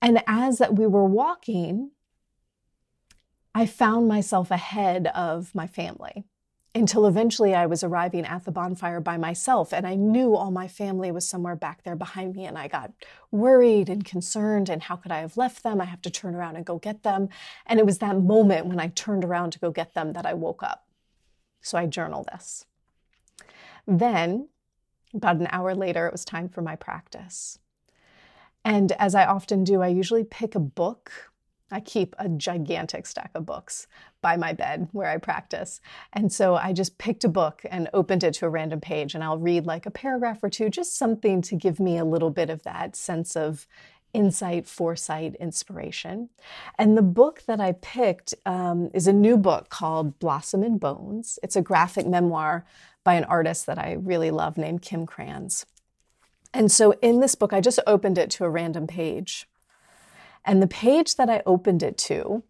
And 0.00 0.22
as 0.26 0.58
that 0.58 0.76
we 0.76 0.86
were 0.86 1.04
walking, 1.04 1.90
I 3.54 3.66
found 3.66 4.08
myself 4.08 4.50
ahead 4.50 5.06
of 5.08 5.54
my 5.54 5.66
family 5.66 6.24
until 6.74 7.06
eventually 7.06 7.54
I 7.54 7.66
was 7.66 7.84
arriving 7.84 8.24
at 8.24 8.44
the 8.44 8.50
bonfire 8.50 9.00
by 9.00 9.16
myself 9.16 9.72
and 9.72 9.86
I 9.86 9.94
knew 9.94 10.34
all 10.34 10.50
my 10.50 10.66
family 10.66 11.12
was 11.12 11.26
somewhere 11.26 11.54
back 11.54 11.84
there 11.84 11.94
behind 11.94 12.34
me 12.34 12.46
and 12.46 12.58
I 12.58 12.66
got 12.66 12.92
worried 13.30 13.88
and 13.88 14.04
concerned 14.04 14.68
and 14.68 14.82
how 14.82 14.96
could 14.96 15.12
I 15.12 15.20
have 15.20 15.36
left 15.36 15.62
them? 15.62 15.80
I 15.80 15.84
have 15.84 16.02
to 16.02 16.10
turn 16.10 16.34
around 16.34 16.56
and 16.56 16.66
go 16.66 16.78
get 16.78 17.04
them. 17.04 17.28
And 17.66 17.78
it 17.78 17.86
was 17.86 17.98
that 17.98 18.18
moment 18.18 18.66
when 18.66 18.80
I 18.80 18.88
turned 18.88 19.24
around 19.24 19.52
to 19.52 19.60
go 19.60 19.70
get 19.70 19.94
them 19.94 20.14
that 20.14 20.26
I 20.26 20.34
woke 20.34 20.64
up. 20.64 20.86
So 21.60 21.78
I 21.78 21.86
journal 21.86 22.26
this. 22.30 22.66
Then, 23.86 24.48
about 25.14 25.36
an 25.36 25.48
hour 25.50 25.74
later, 25.74 26.06
it 26.06 26.12
was 26.12 26.24
time 26.24 26.48
for 26.48 26.60
my 26.60 26.74
practice. 26.74 27.58
And 28.64 28.92
as 28.92 29.14
I 29.14 29.26
often 29.26 29.62
do, 29.62 29.80
I 29.82 29.88
usually 29.88 30.24
pick 30.24 30.54
a 30.54 30.60
book 30.60 31.30
I 31.70 31.80
keep 31.80 32.14
a 32.18 32.28
gigantic 32.28 33.06
stack 33.06 33.30
of 33.34 33.46
books 33.46 33.86
by 34.20 34.36
my 34.36 34.52
bed 34.52 34.88
where 34.92 35.08
I 35.08 35.16
practice. 35.16 35.80
And 36.12 36.32
so 36.32 36.54
I 36.54 36.72
just 36.72 36.98
picked 36.98 37.24
a 37.24 37.28
book 37.28 37.62
and 37.70 37.88
opened 37.92 38.22
it 38.22 38.34
to 38.34 38.46
a 38.46 38.50
random 38.50 38.80
page, 38.80 39.14
and 39.14 39.24
I'll 39.24 39.38
read 39.38 39.66
like 39.66 39.86
a 39.86 39.90
paragraph 39.90 40.42
or 40.42 40.50
two, 40.50 40.68
just 40.68 40.96
something 40.96 41.42
to 41.42 41.56
give 41.56 41.80
me 41.80 41.98
a 41.98 42.04
little 42.04 42.30
bit 42.30 42.50
of 42.50 42.62
that 42.62 42.96
sense 42.96 43.36
of 43.36 43.66
insight, 44.12 44.66
foresight, 44.66 45.34
inspiration. 45.40 46.30
And 46.78 46.96
the 46.96 47.02
book 47.02 47.42
that 47.46 47.60
I 47.60 47.72
picked 47.72 48.32
um, 48.46 48.90
is 48.94 49.06
a 49.06 49.12
new 49.12 49.36
book 49.36 49.68
called 49.68 50.18
Blossom 50.20 50.62
and 50.62 50.78
Bones. 50.78 51.38
It's 51.42 51.56
a 51.56 51.62
graphic 51.62 52.06
memoir 52.06 52.64
by 53.02 53.14
an 53.14 53.24
artist 53.24 53.66
that 53.66 53.78
I 53.78 53.96
really 54.00 54.30
love 54.30 54.56
named 54.56 54.82
Kim 54.82 55.06
Krans. 55.06 55.64
And 56.54 56.70
so 56.70 56.92
in 57.02 57.18
this 57.18 57.34
book, 57.34 57.52
I 57.52 57.60
just 57.60 57.80
opened 57.86 58.16
it 58.16 58.30
to 58.32 58.44
a 58.44 58.50
random 58.50 58.86
page. 58.86 59.48
And 60.44 60.62
the 60.62 60.66
page 60.66 61.16
that 61.16 61.30
I 61.30 61.42
opened 61.46 61.82
it 61.82 61.96
to 61.98 62.42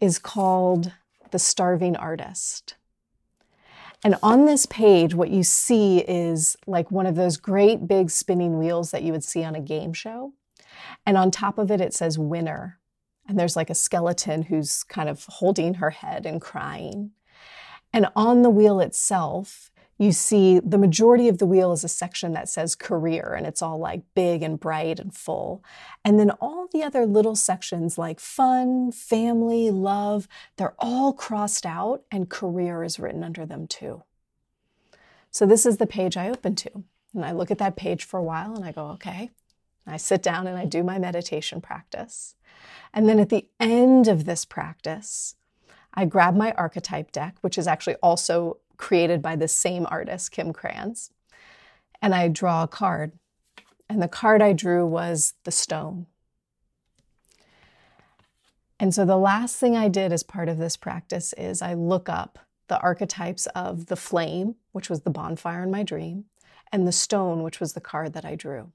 is 0.00 0.18
called 0.18 0.92
The 1.30 1.38
Starving 1.38 1.96
Artist. 1.96 2.74
And 4.04 4.16
on 4.22 4.44
this 4.44 4.66
page, 4.66 5.14
what 5.14 5.30
you 5.30 5.42
see 5.42 5.98
is 6.00 6.56
like 6.66 6.90
one 6.90 7.06
of 7.06 7.16
those 7.16 7.36
great 7.36 7.88
big 7.88 8.10
spinning 8.10 8.58
wheels 8.58 8.92
that 8.92 9.02
you 9.02 9.12
would 9.12 9.24
see 9.24 9.44
on 9.44 9.54
a 9.54 9.60
game 9.60 9.92
show. 9.92 10.32
And 11.04 11.16
on 11.16 11.30
top 11.30 11.58
of 11.58 11.70
it, 11.70 11.80
it 11.80 11.94
says 11.94 12.18
winner. 12.18 12.78
And 13.26 13.38
there's 13.38 13.56
like 13.56 13.70
a 13.70 13.74
skeleton 13.74 14.42
who's 14.42 14.84
kind 14.84 15.08
of 15.08 15.24
holding 15.28 15.74
her 15.74 15.90
head 15.90 16.26
and 16.26 16.40
crying. 16.40 17.10
And 17.92 18.06
on 18.14 18.42
the 18.42 18.50
wheel 18.50 18.80
itself 18.80 19.67
you 19.98 20.12
see 20.12 20.60
the 20.60 20.78
majority 20.78 21.28
of 21.28 21.38
the 21.38 21.46
wheel 21.46 21.72
is 21.72 21.82
a 21.82 21.88
section 21.88 22.32
that 22.32 22.48
says 22.48 22.76
career 22.76 23.34
and 23.36 23.46
it's 23.46 23.60
all 23.60 23.78
like 23.78 24.02
big 24.14 24.42
and 24.42 24.60
bright 24.60 25.00
and 25.00 25.12
full. 25.12 25.64
And 26.04 26.20
then 26.20 26.30
all 26.30 26.68
the 26.72 26.84
other 26.84 27.04
little 27.04 27.34
sections 27.34 27.98
like 27.98 28.20
fun, 28.20 28.92
family, 28.92 29.70
love, 29.70 30.28
they're 30.56 30.76
all 30.78 31.12
crossed 31.12 31.66
out 31.66 32.02
and 32.12 32.30
career 32.30 32.84
is 32.84 33.00
written 33.00 33.24
under 33.24 33.44
them 33.44 33.66
too. 33.66 34.04
So 35.32 35.46
this 35.46 35.66
is 35.66 35.78
the 35.78 35.86
page 35.86 36.16
I 36.16 36.30
open 36.30 36.54
to. 36.56 36.84
And 37.12 37.24
I 37.24 37.32
look 37.32 37.50
at 37.50 37.58
that 37.58 37.76
page 37.76 38.04
for 38.04 38.18
a 38.18 38.24
while 38.24 38.54
and 38.54 38.64
I 38.64 38.70
go, 38.70 38.86
okay. 38.90 39.30
I 39.84 39.96
sit 39.96 40.22
down 40.22 40.46
and 40.46 40.58
I 40.58 40.64
do 40.64 40.84
my 40.84 40.98
meditation 40.98 41.60
practice. 41.60 42.36
And 42.92 43.08
then 43.08 43.18
at 43.18 43.30
the 43.30 43.48
end 43.58 44.06
of 44.06 44.26
this 44.26 44.44
practice, 44.44 45.34
I 45.94 46.04
grab 46.04 46.36
my 46.36 46.52
archetype 46.52 47.10
deck, 47.10 47.36
which 47.40 47.58
is 47.58 47.66
actually 47.66 47.96
also 47.96 48.58
created 48.78 49.20
by 49.20 49.36
the 49.36 49.48
same 49.48 49.86
artist, 49.90 50.32
Kim 50.32 50.52
Krans. 50.52 51.10
And 52.00 52.14
I 52.14 52.28
draw 52.28 52.62
a 52.62 52.68
card. 52.68 53.12
And 53.90 54.00
the 54.00 54.08
card 54.08 54.40
I 54.40 54.54
drew 54.54 54.86
was 54.86 55.34
the 55.44 55.50
stone. 55.50 56.06
And 58.80 58.94
so 58.94 59.04
the 59.04 59.16
last 59.16 59.56
thing 59.56 59.76
I 59.76 59.88
did 59.88 60.12
as 60.12 60.22
part 60.22 60.48
of 60.48 60.58
this 60.58 60.76
practice 60.76 61.34
is 61.36 61.60
I 61.60 61.74
look 61.74 62.08
up 62.08 62.38
the 62.68 62.78
archetypes 62.80 63.46
of 63.48 63.86
the 63.86 63.96
flame, 63.96 64.54
which 64.72 64.88
was 64.88 65.00
the 65.00 65.10
bonfire 65.10 65.62
in 65.62 65.70
my 65.70 65.82
dream, 65.82 66.26
and 66.70 66.86
the 66.86 66.92
stone, 66.92 67.42
which 67.42 67.60
was 67.60 67.72
the 67.72 67.80
card 67.80 68.12
that 68.12 68.24
I 68.24 68.36
drew. 68.36 68.72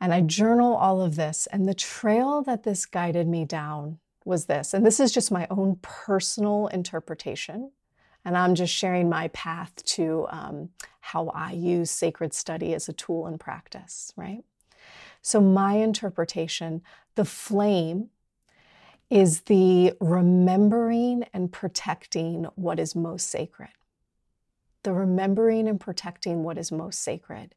And 0.00 0.14
I 0.14 0.22
journal 0.22 0.74
all 0.74 1.02
of 1.02 1.16
this. 1.16 1.46
And 1.52 1.68
the 1.68 1.74
trail 1.74 2.42
that 2.42 2.62
this 2.62 2.86
guided 2.86 3.28
me 3.28 3.44
down 3.44 3.98
was 4.24 4.46
this. 4.46 4.72
And 4.72 4.86
this 4.86 5.00
is 5.00 5.12
just 5.12 5.30
my 5.30 5.46
own 5.50 5.78
personal 5.82 6.68
interpretation. 6.68 7.72
And 8.24 8.36
I'm 8.36 8.54
just 8.54 8.72
sharing 8.72 9.08
my 9.08 9.28
path 9.28 9.72
to 9.84 10.26
um, 10.30 10.70
how 11.00 11.28
I 11.28 11.52
use 11.52 11.90
sacred 11.90 12.34
study 12.34 12.74
as 12.74 12.88
a 12.88 12.92
tool 12.92 13.26
in 13.26 13.38
practice, 13.38 14.12
right? 14.16 14.44
So, 15.22 15.40
my 15.40 15.74
interpretation 15.74 16.82
the 17.16 17.24
flame 17.24 18.08
is 19.10 19.42
the 19.42 19.92
remembering 20.00 21.24
and 21.34 21.50
protecting 21.50 22.44
what 22.54 22.78
is 22.78 22.94
most 22.94 23.28
sacred. 23.28 23.70
The 24.84 24.92
remembering 24.92 25.68
and 25.68 25.80
protecting 25.80 26.44
what 26.44 26.56
is 26.56 26.70
most 26.70 27.00
sacred. 27.02 27.54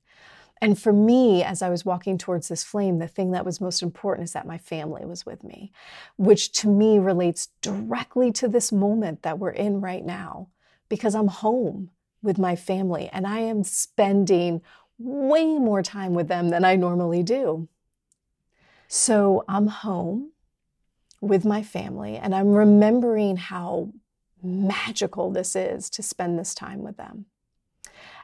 And 0.61 0.79
for 0.79 0.93
me, 0.93 1.43
as 1.43 1.61
I 1.61 1.69
was 1.69 1.85
walking 1.85 2.17
towards 2.17 2.47
this 2.47 2.63
flame, 2.63 2.99
the 2.99 3.07
thing 3.07 3.31
that 3.31 3.45
was 3.45 3.61
most 3.61 3.81
important 3.81 4.25
is 4.25 4.33
that 4.33 4.47
my 4.47 4.57
family 4.57 5.05
was 5.05 5.25
with 5.25 5.43
me, 5.43 5.71
which 6.17 6.51
to 6.53 6.69
me 6.69 6.99
relates 6.99 7.49
directly 7.61 8.31
to 8.33 8.47
this 8.47 8.71
moment 8.71 9.23
that 9.23 9.39
we're 9.39 9.51
in 9.51 9.81
right 9.81 10.05
now, 10.05 10.47
because 10.93 11.15
I'm 11.15 11.27
home 11.27 11.89
with 12.21 12.37
my 12.37 12.55
family 12.55 13.09
and 13.11 13.25
I 13.25 13.39
am 13.39 13.63
spending 13.63 14.61
way 14.99 15.57
more 15.57 15.81
time 15.81 16.13
with 16.13 16.27
them 16.27 16.49
than 16.49 16.63
I 16.63 16.75
normally 16.75 17.23
do. 17.23 17.67
So 18.87 19.43
I'm 19.47 19.65
home 19.65 20.33
with 21.19 21.45
my 21.45 21.63
family 21.63 22.15
and 22.15 22.35
I'm 22.35 22.49
remembering 22.49 23.37
how 23.37 23.89
magical 24.43 25.31
this 25.31 25.55
is 25.55 25.89
to 25.89 26.03
spend 26.03 26.37
this 26.37 26.53
time 26.53 26.83
with 26.83 26.97
them. 26.97 27.25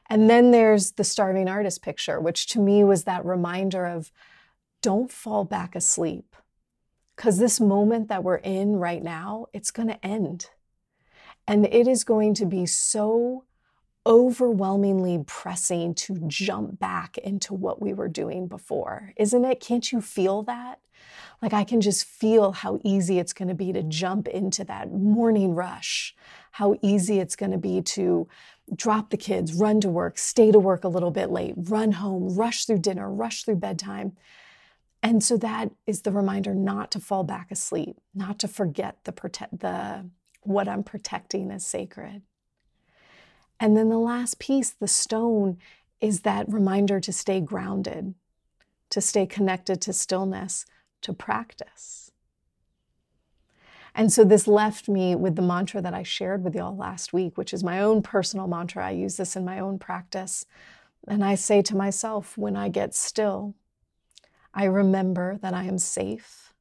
And 0.08 0.30
then 0.30 0.52
there's 0.52 0.92
the 0.92 1.04
starving 1.04 1.50
artist 1.50 1.82
picture, 1.82 2.20
which 2.20 2.46
to 2.50 2.60
me 2.60 2.84
was 2.84 3.06
that 3.06 3.26
reminder 3.26 3.88
of 3.88 4.12
don't 4.84 5.12
fall 5.12 5.44
back 5.44 5.76
asleep. 5.76 6.36
Because 7.16 7.40
this 7.40 7.60
moment 7.60 8.10
that 8.10 8.24
we're 8.24 8.36
in 8.36 8.76
right 8.76 9.02
now, 9.02 9.48
it's 9.54 9.72
going 9.72 9.88
to 9.88 10.06
end. 10.06 10.52
And 11.50 11.66
it 11.66 11.88
is 11.88 12.04
going 12.04 12.36
to 12.36 12.46
be 12.46 12.68
so 12.68 13.44
overwhelmingly 14.06 15.24
pressing 15.26 15.96
to 15.96 16.20
jump 16.28 16.80
back 16.80 17.18
into 17.18 17.56
what 17.56 17.82
we 17.82 17.92
were 17.92 18.08
doing 18.08 18.48
before, 18.48 19.14
isn't 19.18 19.44
it? 19.44 19.60
Can't 19.60 19.92
you 19.92 20.00
feel 20.00 20.44
that? 20.44 20.80
Like, 21.42 21.54
I 21.54 21.64
can 21.64 21.82
just 21.82 22.06
feel 22.06 22.52
how 22.52 22.78
easy 22.84 23.18
it's 23.18 23.34
going 23.34 23.48
to 23.48 23.56
be 23.56 23.74
to 23.74 23.82
jump 23.82 24.28
into 24.28 24.64
that 24.66 24.92
morning 24.92 25.56
rush, 25.56 26.16
how 26.52 26.76
easy 26.84 27.18
it's 27.20 27.36
going 27.36 27.52
to 27.52 27.58
be 27.58 27.82
to 27.82 28.28
drop 28.76 29.10
the 29.10 29.18
kids, 29.18 29.56
run 29.56 29.82
to 29.82 29.90
work, 29.90 30.20
stay 30.20 30.52
to 30.52 30.60
work 30.60 30.84
a 30.84 30.88
little 30.88 31.10
bit 31.10 31.32
late, 31.32 31.56
run 31.58 31.94
home, 31.94 32.36
rush 32.36 32.66
through 32.66 32.78
dinner, 32.78 33.12
rush 33.12 33.44
through 33.44 33.56
bedtime. 33.56 34.16
And 35.02 35.24
so 35.24 35.36
that 35.38 35.72
is 35.88 36.02
the 36.02 36.12
reminder 36.12 36.54
not 36.54 36.92
to 36.92 37.00
fall 37.00 37.24
back 37.24 37.50
asleep, 37.50 37.98
not 38.14 38.38
to 38.38 38.48
forget 38.48 38.98
the 39.06 39.12
protect 39.12 39.62
the 39.62 40.06
what 40.42 40.68
I'm 40.68 40.84
protecting 40.84 41.52
as 41.52 41.66
sacred. 41.66 42.22
And 43.60 43.76
then 43.76 43.90
the 43.90 44.00
last 44.00 44.40
piece, 44.40 44.70
the 44.70 44.88
stone, 44.88 45.58
is 46.00 46.22
that 46.22 46.52
reminder 46.52 47.00
to 47.02 47.12
stay 47.12 47.42
grounded, 47.42 48.14
to 48.90 49.02
stay 49.02 49.26
connected 49.26 49.82
to 49.82 49.94
stillness, 49.94 50.66
to 51.02 51.14
practice. 51.14 52.12
And 53.94 54.14
so 54.14 54.24
this 54.24 54.48
left 54.48 54.88
me 54.88 55.16
with 55.16 55.36
the 55.36 55.42
mantra 55.42 55.82
that 55.82 55.94
I 55.94 56.04
shared 56.04 56.44
with 56.44 56.56
y'all 56.56 56.76
last 56.76 57.12
week, 57.12 57.38
which 57.38 57.54
is 57.54 57.64
my 57.64 57.82
own 57.82 58.02
personal 58.02 58.48
mantra. 58.48 58.88
I 58.88 58.92
use 58.92 59.18
this 59.18 59.36
in 59.36 59.44
my 59.44 59.60
own 59.60 59.78
practice. 59.78 60.46
And 61.08 61.24
I 61.24 61.36
say 61.36 61.62
to 61.64 61.76
myself, 61.76 62.38
when 62.38 62.56
I 62.56 62.70
get 62.70 62.94
still, 62.96 63.56
I 64.54 64.66
remember 64.66 65.38
that 65.42 65.54
I 65.54 65.66
am 65.66 65.78
safe, 65.78 66.54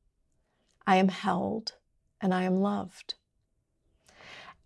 I 0.86 0.96
am 0.96 1.08
held, 1.08 1.74
and 2.20 2.34
I 2.34 2.42
am 2.44 2.60
loved. 2.60 3.14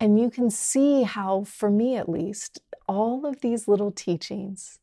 And 0.03 0.19
you 0.19 0.31
can 0.31 0.51
see 0.51 1.05
how, 1.05 1.45
for 1.45 1.71
me 1.71 1.95
at 1.97 2.09
least, 2.09 2.61
all 2.89 3.25
of 3.25 3.41
these 3.41 3.69
little 3.69 3.93
teachings 3.93 4.81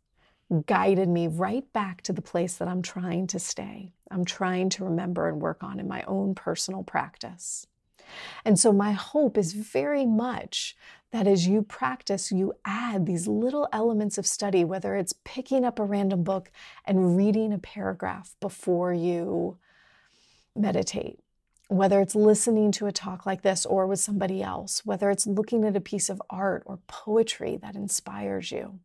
guided 0.66 1.10
me 1.10 1.28
right 1.28 1.66
back 1.74 2.02
to 2.04 2.14
the 2.14 2.22
place 2.22 2.56
that 2.56 2.70
I'm 2.70 2.82
trying 2.82 3.28
to 3.28 3.38
stay. 3.38 3.92
I'm 4.10 4.24
trying 4.24 4.70
to 4.70 4.86
remember 4.86 5.28
and 5.28 5.42
work 5.42 5.62
on 5.62 5.78
in 5.78 5.90
my 5.90 6.04
own 6.04 6.36
personal 6.36 6.84
practice. 6.84 7.68
And 8.46 8.58
so, 8.58 8.72
my 8.72 8.94
hope 8.94 9.38
is 9.38 9.52
very 9.52 10.06
much 10.06 10.78
that 11.12 11.28
as 11.28 11.46
you 11.46 11.64
practice, 11.64 12.32
you 12.32 12.54
add 12.64 13.06
these 13.06 13.28
little 13.28 13.68
elements 13.74 14.18
of 14.18 14.26
study, 14.26 14.64
whether 14.64 14.96
it's 14.96 15.14
picking 15.26 15.66
up 15.66 15.80
a 15.80 15.84
random 15.84 16.24
book 16.24 16.50
and 16.86 17.18
reading 17.18 17.52
a 17.52 17.60
paragraph 17.60 18.38
before 18.40 18.94
you 18.94 19.58
meditate, 20.56 21.20
whether 21.70 22.02
it's 22.02 22.16
listening 22.16 22.72
to 22.72 22.88
a 22.88 22.92
talk 22.92 23.28
like 23.28 23.44
this 23.44 23.64
or 23.64 23.86
with 23.86 24.00
somebody 24.00 24.42
else, 24.42 24.84
whether 24.86 25.12
it's 25.12 25.28
looking 25.28 25.64
at 25.64 25.76
a 25.76 25.82
piece 25.82 26.10
of 26.10 26.22
art 26.28 26.64
or 26.66 26.80
poetry 26.88 27.58
that 27.58 27.76
inspires 27.76 28.52
you. 28.52 28.80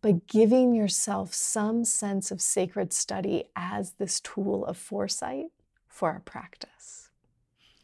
But 0.00 0.26
giving 0.26 0.74
yourself 0.74 1.34
some 1.34 1.84
sense 1.84 2.30
of 2.30 2.40
sacred 2.40 2.94
study 2.94 3.44
as 3.54 3.92
this 3.92 4.20
tool 4.20 4.64
of 4.64 4.78
foresight 4.78 5.46
for 5.86 6.10
our 6.10 6.20
practice. 6.20 7.10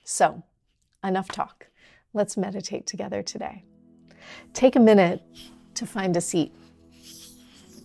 So, 0.04 0.42
enough 1.04 1.28
talk. 1.28 1.66
Let's 2.14 2.38
meditate 2.38 2.86
together 2.86 3.22
today. 3.22 3.62
Take 4.54 4.74
a 4.74 4.80
minute 4.80 5.22
to 5.74 5.86
find 5.86 6.16
a 6.16 6.22
seat. 6.22 6.52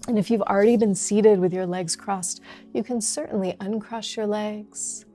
And 0.07 0.17
if 0.17 0.31
you've 0.31 0.41
already 0.41 0.77
been 0.77 0.95
seated 0.95 1.39
with 1.39 1.53
your 1.53 1.65
legs 1.65 1.97
crossed, 1.97 2.41
you 2.73 2.81
can 2.81 3.01
certainly 3.01 3.57
uncross 3.59 4.15
your 4.15 4.25
legs. 4.25 5.05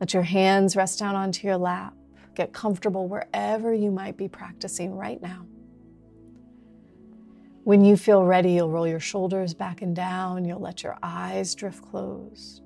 Let 0.00 0.14
your 0.14 0.22
hands 0.22 0.74
rest 0.74 0.98
down 0.98 1.14
onto 1.14 1.46
your 1.46 1.58
lap. 1.58 1.94
Get 2.34 2.52
comfortable 2.52 3.06
wherever 3.06 3.72
you 3.74 3.90
might 3.90 4.16
be 4.16 4.28
practicing 4.28 4.94
right 4.94 5.20
now. 5.20 5.46
When 7.64 7.84
you 7.84 7.96
feel 7.96 8.24
ready, 8.24 8.52
you'll 8.52 8.70
roll 8.70 8.86
your 8.86 9.00
shoulders 9.00 9.52
back 9.52 9.82
and 9.82 9.94
down. 9.94 10.44
You'll 10.44 10.60
let 10.60 10.82
your 10.82 10.96
eyes 11.02 11.54
drift 11.54 11.82
closed. 11.82 12.62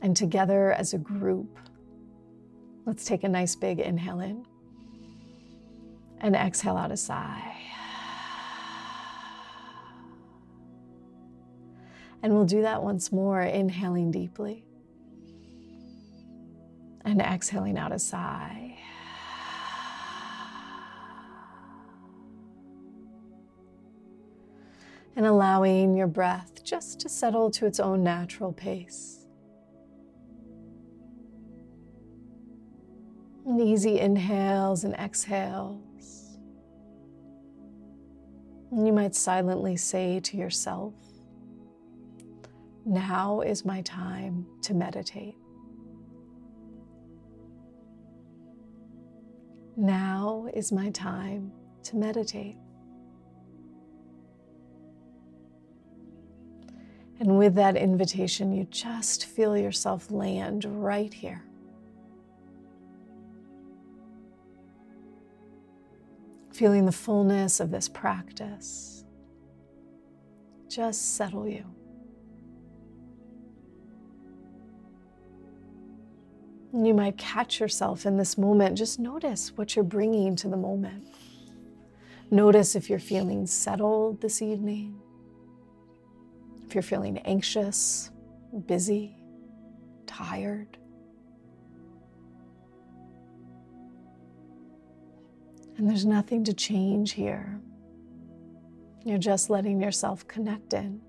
And 0.00 0.16
together 0.16 0.72
as 0.72 0.94
a 0.94 0.98
group, 0.98 1.58
Let's 2.86 3.06
take 3.06 3.24
a 3.24 3.28
nice 3.28 3.56
big 3.56 3.80
inhale 3.80 4.20
in 4.20 4.44
and 6.20 6.36
exhale 6.36 6.76
out 6.76 6.92
a 6.92 6.96
sigh. 6.98 7.56
And 12.22 12.32
we'll 12.34 12.44
do 12.44 12.62
that 12.62 12.82
once 12.82 13.10
more, 13.10 13.40
inhaling 13.40 14.10
deeply 14.10 14.64
and 17.04 17.20
exhaling 17.20 17.76
out 17.76 17.92
a 17.92 17.98
sigh. 17.98 18.78
And 25.16 25.26
allowing 25.26 25.96
your 25.96 26.08
breath 26.08 26.64
just 26.64 26.98
to 27.00 27.08
settle 27.08 27.50
to 27.52 27.66
its 27.66 27.78
own 27.78 28.02
natural 28.02 28.52
pace. 28.52 29.26
And 33.46 33.60
easy 33.60 34.00
inhales 34.00 34.82
and 34.82 34.94
exhales. 34.94 36.38
And 38.72 38.86
you 38.86 38.92
might 38.92 39.14
silently 39.14 39.76
say 39.76 40.18
to 40.18 40.36
yourself, 40.36 40.94
Now 42.84 43.40
is 43.40 43.64
my 43.64 43.82
time 43.82 44.46
to 44.62 44.74
meditate. 44.74 45.36
Now 49.76 50.48
is 50.54 50.70
my 50.72 50.90
time 50.90 51.52
to 51.84 51.96
meditate. 51.96 52.56
And 57.20 57.38
with 57.38 57.54
that 57.54 57.76
invitation, 57.76 58.52
you 58.52 58.64
just 58.70 59.26
feel 59.26 59.56
yourself 59.56 60.10
land 60.10 60.64
right 60.64 61.12
here. 61.12 61.44
feeling 66.54 66.86
the 66.86 66.92
fullness 66.92 67.58
of 67.58 67.72
this 67.72 67.88
practice 67.88 69.04
just 70.68 71.16
settle 71.16 71.48
you. 71.48 71.64
You 76.74 76.92
might 76.92 77.16
catch 77.16 77.60
yourself 77.60 78.04
in 78.04 78.16
this 78.16 78.36
moment. 78.36 78.76
Just 78.76 78.98
notice 78.98 79.52
what 79.56 79.76
you're 79.76 79.84
bringing 79.84 80.34
to 80.36 80.48
the 80.48 80.56
moment. 80.56 81.06
Notice 82.30 82.74
if 82.74 82.90
you're 82.90 82.98
feeling 82.98 83.46
settled 83.46 84.20
this 84.20 84.42
evening, 84.42 85.00
if 86.66 86.74
you're 86.74 86.82
feeling 86.82 87.18
anxious, 87.18 88.10
busy, 88.66 89.16
tired. 90.06 90.76
And 95.76 95.88
there's 95.88 96.06
nothing 96.06 96.42
to 96.44 96.52
change 96.52 97.12
here. 97.12 97.60
You're 99.04 99.18
just 99.18 99.48
letting 99.48 99.80
yourself 99.80 100.26
connect 100.26 100.72
in. 100.72 101.00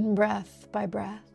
And 0.00 0.16
breath 0.16 0.66
by 0.72 0.86
breath, 0.86 1.30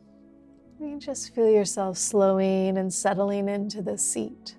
you 0.82 0.98
just 1.00 1.36
feel 1.36 1.52
yourself 1.52 2.00
slowing 2.00 2.80
and 2.80 2.92
settling 2.92 3.48
into 3.48 3.84
the 3.84 3.96
seat. 3.96 4.56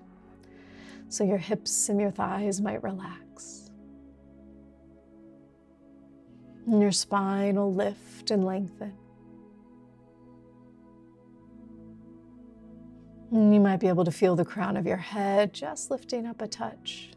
So 1.08 1.24
your 1.24 1.38
hips 1.38 1.88
and 1.88 2.00
your 2.00 2.12
thighs 2.12 2.60
might 2.60 2.84
relax. 2.84 3.72
And 6.68 6.80
your 6.80 6.92
spine 6.92 7.56
will 7.56 7.74
lift 7.74 8.30
and 8.30 8.44
lengthen. 8.44 8.92
And 13.32 13.52
you 13.52 13.58
might 13.58 13.80
be 13.80 13.88
able 13.88 14.04
to 14.04 14.12
feel 14.12 14.36
the 14.36 14.44
crown 14.44 14.76
of 14.76 14.86
your 14.86 14.96
head 14.98 15.52
just 15.52 15.90
lifting 15.90 16.26
up 16.26 16.40
a 16.40 16.46
touch. 16.46 17.10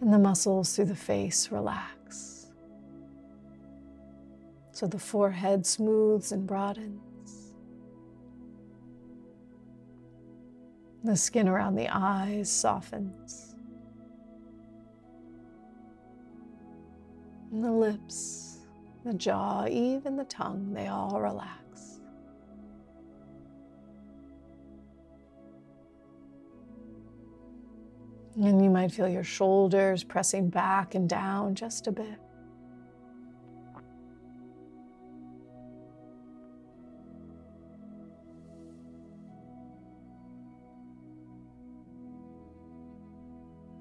And 0.00 0.12
the 0.12 0.18
muscles 0.18 0.74
through 0.74 0.86
the 0.86 0.96
face 0.96 1.52
relax. 1.52 1.95
So 4.76 4.86
the 4.86 4.98
forehead 4.98 5.64
smooths 5.64 6.32
and 6.32 6.46
broadens. 6.46 7.54
The 11.02 11.16
skin 11.16 11.48
around 11.48 11.76
the 11.76 11.88
eyes 11.88 12.50
softens. 12.50 13.54
And 17.50 17.64
the 17.64 17.72
lips, 17.72 18.58
the 19.02 19.14
jaw, 19.14 19.66
even 19.66 20.14
the 20.14 20.24
tongue, 20.24 20.74
they 20.74 20.88
all 20.88 21.22
relax. 21.22 22.00
And 28.34 28.62
you 28.62 28.68
might 28.68 28.92
feel 28.92 29.08
your 29.08 29.24
shoulders 29.24 30.04
pressing 30.04 30.50
back 30.50 30.94
and 30.94 31.08
down 31.08 31.54
just 31.54 31.86
a 31.86 31.92
bit. 31.92 32.25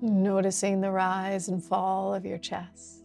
Noticing 0.07 0.81
the 0.81 0.91
rise 0.91 1.47
and 1.47 1.63
fall 1.63 2.13
of 2.13 2.27
your 2.27 2.37
chest. 2.37 3.01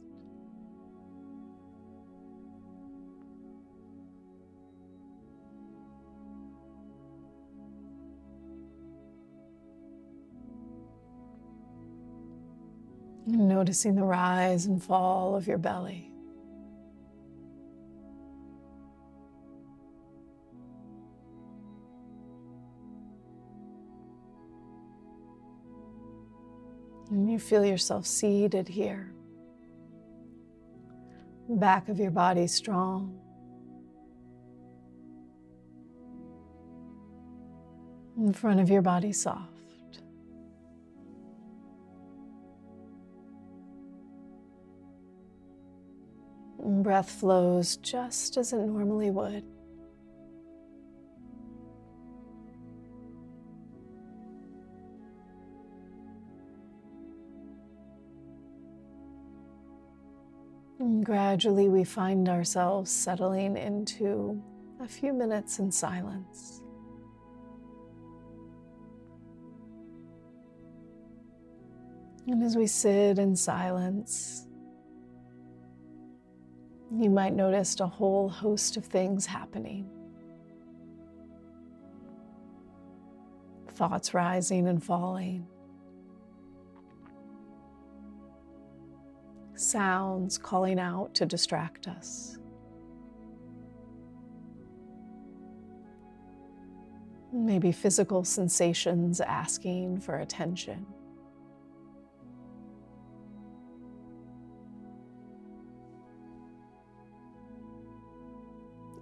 Noticing 13.27 13.95
the 13.95 14.05
rise 14.05 14.67
and 14.67 14.83
fall 14.83 15.35
of 15.35 15.47
your 15.47 15.57
belly. 15.57 16.10
You 27.31 27.39
feel 27.39 27.65
yourself 27.65 28.09
seated 28.09 28.67
here. 28.67 29.13
Back 31.49 31.89
of 31.89 32.01
your 32.01 32.11
body 32.11 32.49
strong. 32.49 33.21
In 38.19 38.33
front 38.33 38.59
of 38.59 38.69
your 38.69 38.83
body 38.83 39.13
soft. 39.13 40.03
Breath 46.59 47.13
flows 47.13 47.77
just 47.77 48.39
as 48.39 48.53
it 48.53 48.59
normally 48.59 49.13
would. 49.13 49.45
And 61.01 61.07
gradually, 61.07 61.71
we 61.71 61.83
find 61.83 62.29
ourselves 62.29 62.91
settling 62.91 63.57
into 63.57 64.39
a 64.83 64.87
few 64.87 65.15
minutes 65.15 65.59
in 65.59 65.73
silence. 65.73 66.61
And 72.27 72.43
as 72.43 72.55
we 72.55 72.67
sit 72.67 73.19
in 73.19 73.35
silence, 73.35 74.47
you 76.93 77.09
might 77.09 77.33
notice 77.33 77.81
a 77.81 77.87
whole 77.87 78.29
host 78.29 78.77
of 78.77 78.85
things 78.85 79.25
happening. 79.25 79.89
Thoughts 83.71 84.13
rising 84.13 84.69
and 84.69 84.85
falling. 84.85 85.47
Sounds 89.61 90.39
calling 90.39 90.79
out 90.79 91.15
to 91.15 91.27
distract 91.27 91.87
us. 91.87 92.39
Maybe 97.33 97.71
physical 97.71 98.25
sensations 98.25 99.21
asking 99.21 100.01
for 100.01 100.17
attention. 100.19 100.87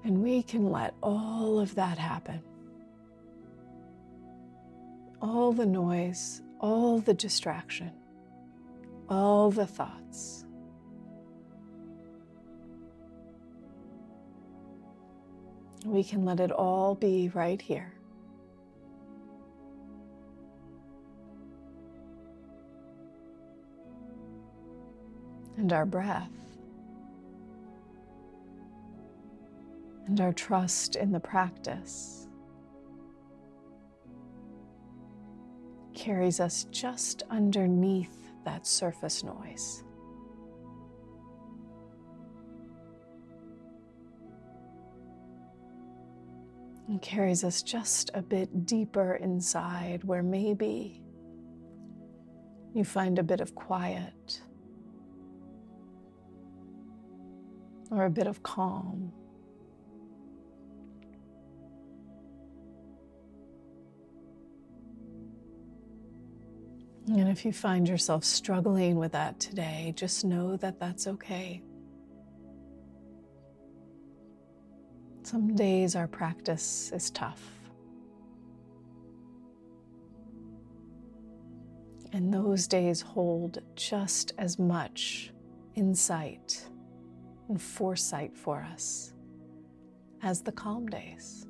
And 0.05 0.23
we 0.23 0.42
can 0.42 0.71
let 0.71 0.94
all 1.03 1.59
of 1.59 1.75
that 1.77 1.99
happen. 1.99 2.42
All 5.21 5.53
the 5.53 5.66
noise, 5.66 6.42
all 6.61 6.99
the 6.99 7.14
distraction, 7.14 7.92
all 9.09 9.51
the 9.51 9.66
thoughts. 9.66 10.44
We 15.85 16.05
can 16.05 16.25
let 16.25 16.41
it 16.41 16.51
all 16.51 16.95
be 16.95 17.31
right 17.35 17.61
here. 17.61 17.93
And 25.57 25.73
our 25.73 25.87
breath, 25.87 26.31
and 30.07 30.21
our 30.21 30.33
trust 30.33 30.95
in 30.95 31.11
the 31.11 31.21
practice 31.21 32.29
carries 35.95 36.38
us 36.38 36.64
just 36.71 37.25
underneath 37.29 38.31
that 38.45 38.67
surface 38.67 39.25
noise. 39.25 39.83
And 46.88 47.03
carries 47.03 47.44
us 47.44 47.62
just 47.62 48.11
a 48.14 48.22
bit 48.22 48.66
deeper 48.66 49.14
inside 49.16 50.03
where 50.05 50.22
maybe 50.22 51.03
you 52.74 52.83
find 52.83 53.18
a 53.18 53.22
bit 53.22 53.40
of 53.40 53.55
quiet 53.55 54.40
or 57.90 58.07
a 58.07 58.11
bit 58.11 58.27
of 58.27 58.42
calm. 58.42 59.12
And 67.09 67.29
if 67.29 67.44
you 67.44 67.53
find 67.53 67.88
yourself 67.88 68.22
struggling 68.24 68.96
with 68.96 69.12
that 69.12 69.40
today, 69.40 69.94
just 69.96 70.27
know 70.27 70.57
that 70.59 70.79
that's 70.79 71.07
okay. 71.07 71.62
Some 75.31 75.55
days 75.55 75.95
our 75.95 76.09
practice 76.09 76.91
is 76.95 77.11
tough. 77.11 77.43
And 82.14 82.33
those 82.33 82.67
days 82.67 83.03
hold 83.03 83.59
just 83.77 84.33
as 84.38 84.59
much 84.59 85.31
insight 85.75 86.67
and 87.51 87.61
foresight 87.61 88.35
for 88.35 88.67
us 88.73 89.12
as 90.23 90.41
the 90.41 90.51
calm 90.51 90.87
days. 90.87 91.47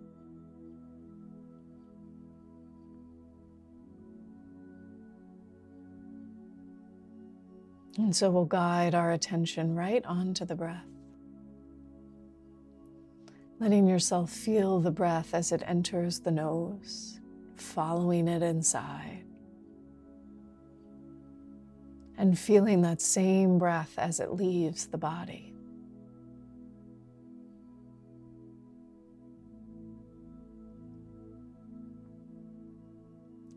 And 7.96 8.16
so 8.16 8.28
we'll 8.28 8.44
guide 8.44 8.96
our 8.96 9.12
attention 9.12 9.76
right 9.76 10.04
onto 10.04 10.44
the 10.44 10.56
breath 10.56 10.97
letting 13.60 13.88
yourself 13.88 14.30
feel 14.30 14.78
the 14.78 14.90
breath 14.90 15.34
as 15.34 15.50
it 15.50 15.62
enters 15.66 16.20
the 16.20 16.30
nose, 16.30 17.20
following 17.56 18.28
it 18.28 18.42
inside, 18.42 19.24
and 22.16 22.38
feeling 22.38 22.82
that 22.82 23.00
same 23.00 23.58
breath 23.58 23.94
as 23.98 24.20
it 24.20 24.32
leaves 24.32 24.86
the 24.86 24.98
body. 24.98 25.52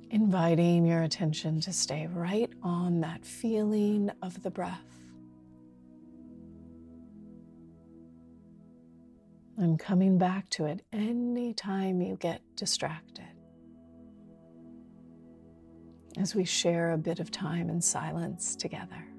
Inviting 0.10 0.86
your 0.86 1.04
attention 1.04 1.62
to 1.62 1.72
stay 1.72 2.08
right 2.08 2.50
on 2.64 3.00
that 3.02 3.24
feeling 3.24 4.12
of 4.22 4.44
the 4.44 4.52
breath. 4.52 5.01
And 9.62 9.80
coming 9.80 10.18
back 10.18 10.50
to 10.50 10.66
it 10.66 10.84
anytime 10.92 12.02
you 12.02 12.16
get 12.16 12.42
distracted. 12.56 13.26
As 16.18 16.36
we 16.36 16.44
share 16.44 16.92
a 16.92 16.98
bit 16.98 17.20
of 17.20 17.32
time 17.32 17.70
in 17.70 17.80
silence 17.80 18.56
together. 18.56 19.11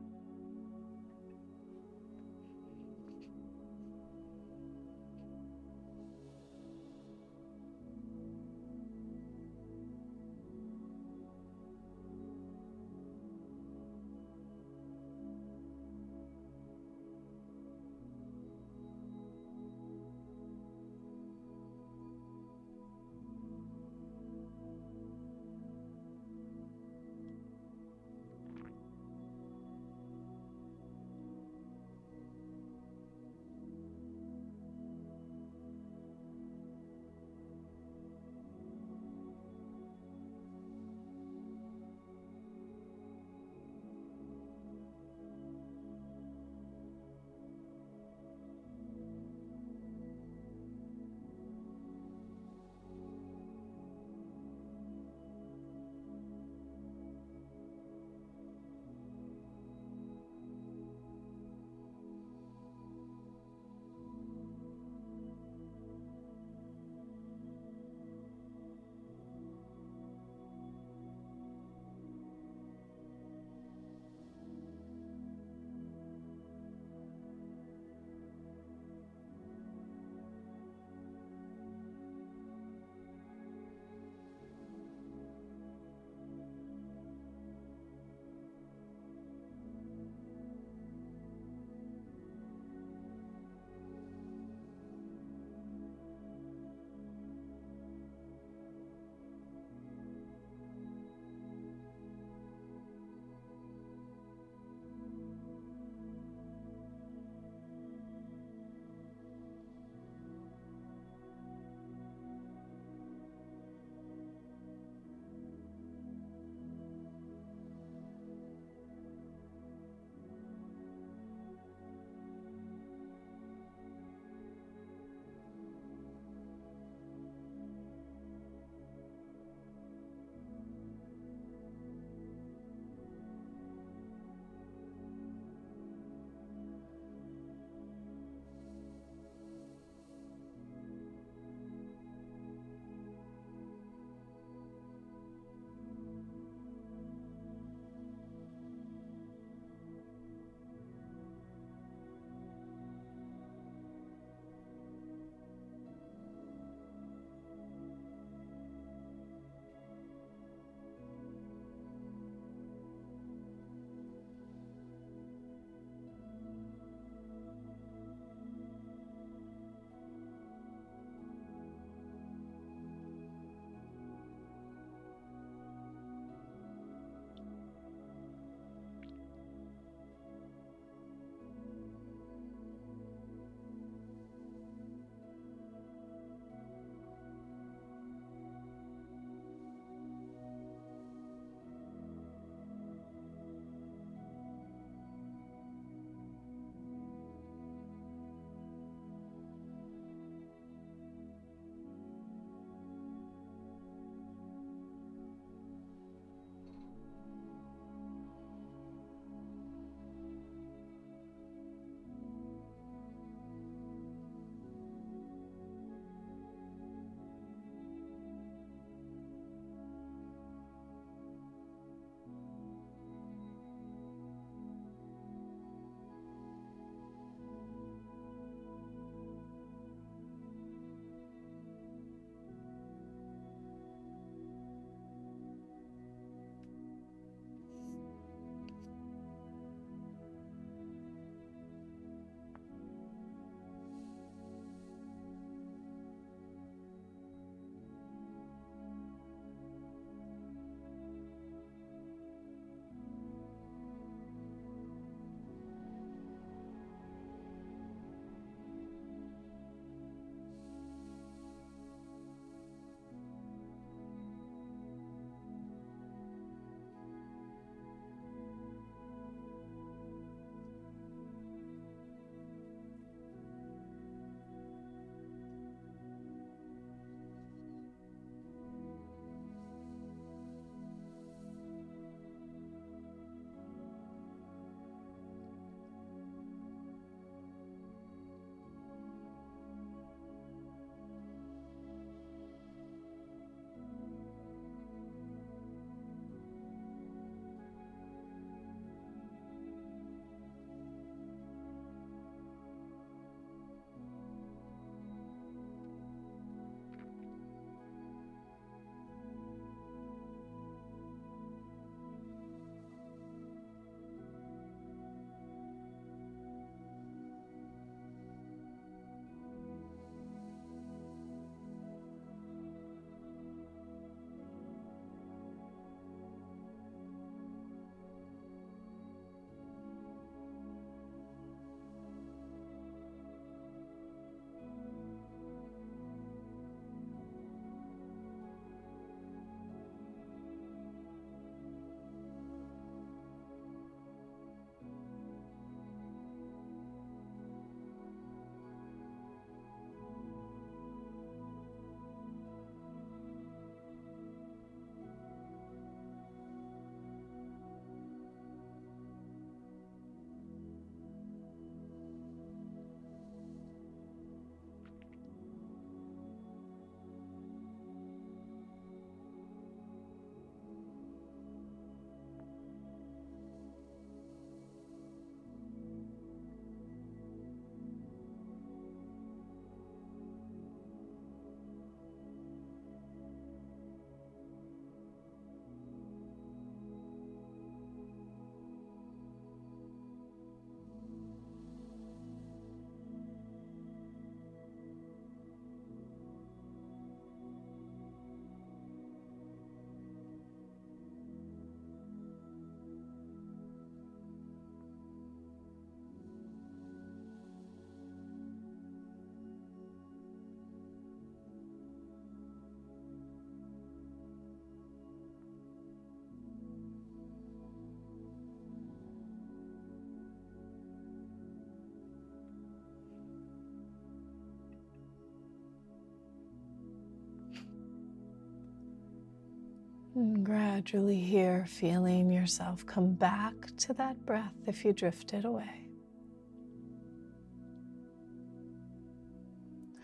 And 430.14 430.44
gradually 430.44 431.20
here, 431.20 431.64
feeling 431.66 432.30
yourself 432.30 432.84
come 432.84 433.14
back 433.14 433.54
to 433.78 433.94
that 433.94 434.26
breath 434.26 434.52
if 434.66 434.84
you 434.84 434.92
drifted 434.92 435.46
away. 435.46 435.88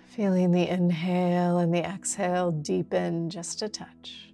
Feeling 0.07 0.51
the 0.51 0.66
inhale 0.66 1.59
and 1.59 1.73
the 1.73 1.85
exhale 1.85 2.51
deepen 2.51 3.29
just 3.29 3.61
a 3.61 3.68
touch. 3.68 4.33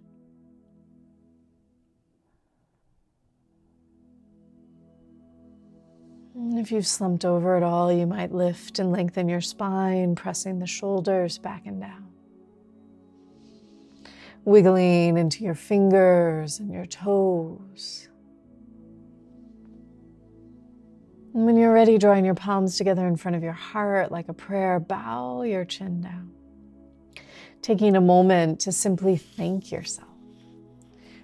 And 6.35 6.59
if 6.59 6.71
you've 6.71 6.87
slumped 6.87 7.25
over 7.25 7.57
at 7.57 7.63
all, 7.63 7.93
you 7.93 8.07
might 8.07 8.33
lift 8.33 8.79
and 8.79 8.93
lengthen 8.93 9.29
your 9.29 9.41
spine, 9.41 10.15
pressing 10.15 10.61
the 10.61 10.67
shoulders 10.67 11.39
back 11.39 11.67
and 11.67 11.81
down. 11.81 12.04
Wiggling 14.45 15.17
into 15.17 15.45
your 15.45 15.55
fingers 15.55 16.61
and 16.61 16.73
your 16.73 16.87
toes. 16.87 18.09
And 21.33 21.47
when 21.47 21.57
you're 21.57 21.73
ready, 21.73 21.99
drawing 21.99 22.25
your 22.25 22.35
palms 22.35 22.77
together 22.77 23.07
in 23.07 23.17
front 23.17 23.37
of 23.37 23.43
your 23.43 23.53
heart 23.53 24.13
like 24.13 24.29
a 24.29 24.35
prayer, 24.35 24.79
bow 24.79 25.43
your 25.43 25.65
chin 25.65 26.01
down. 26.01 26.31
Taking 27.63 27.97
a 27.97 28.01
moment 28.01 28.61
to 28.61 28.73
simply 28.73 29.17
thank 29.17 29.73
yourself 29.73 30.09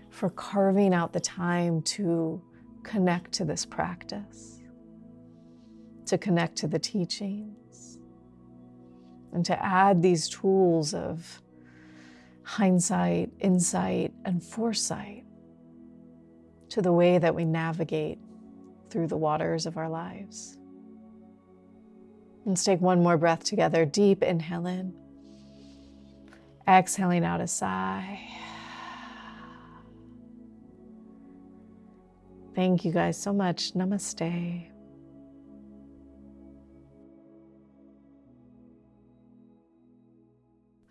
for 0.08 0.30
carving 0.30 0.94
out 0.94 1.12
the 1.12 1.20
time 1.20 1.82
to 1.82 2.42
connect 2.82 3.32
to 3.32 3.44
this 3.44 3.64
practice 3.66 4.60
to 6.10 6.18
connect 6.18 6.56
to 6.56 6.66
the 6.66 6.78
teachings 6.78 7.98
and 9.32 9.44
to 9.44 9.64
add 9.64 10.02
these 10.02 10.28
tools 10.28 10.92
of 10.92 11.40
hindsight, 12.50 13.30
insight, 13.38 14.12
and 14.24 14.42
foresight 14.42 15.24
to 16.68 16.82
the 16.82 16.92
way 16.92 17.16
that 17.16 17.32
we 17.32 17.44
navigate 17.44 18.18
through 18.88 19.06
the 19.06 19.16
waters 19.16 19.66
of 19.66 19.76
our 19.76 19.88
lives. 19.88 20.58
Let's 22.44 22.64
take 22.64 22.80
one 22.80 23.04
more 23.04 23.16
breath 23.16 23.44
together. 23.44 23.84
Deep 23.84 24.24
inhale 24.24 24.66
in, 24.66 24.92
exhaling 26.66 27.24
out 27.24 27.40
a 27.40 27.46
sigh. 27.46 28.20
Thank 32.56 32.84
you 32.84 32.90
guys 32.90 33.16
so 33.16 33.32
much. 33.32 33.74
Namaste. 33.74 34.69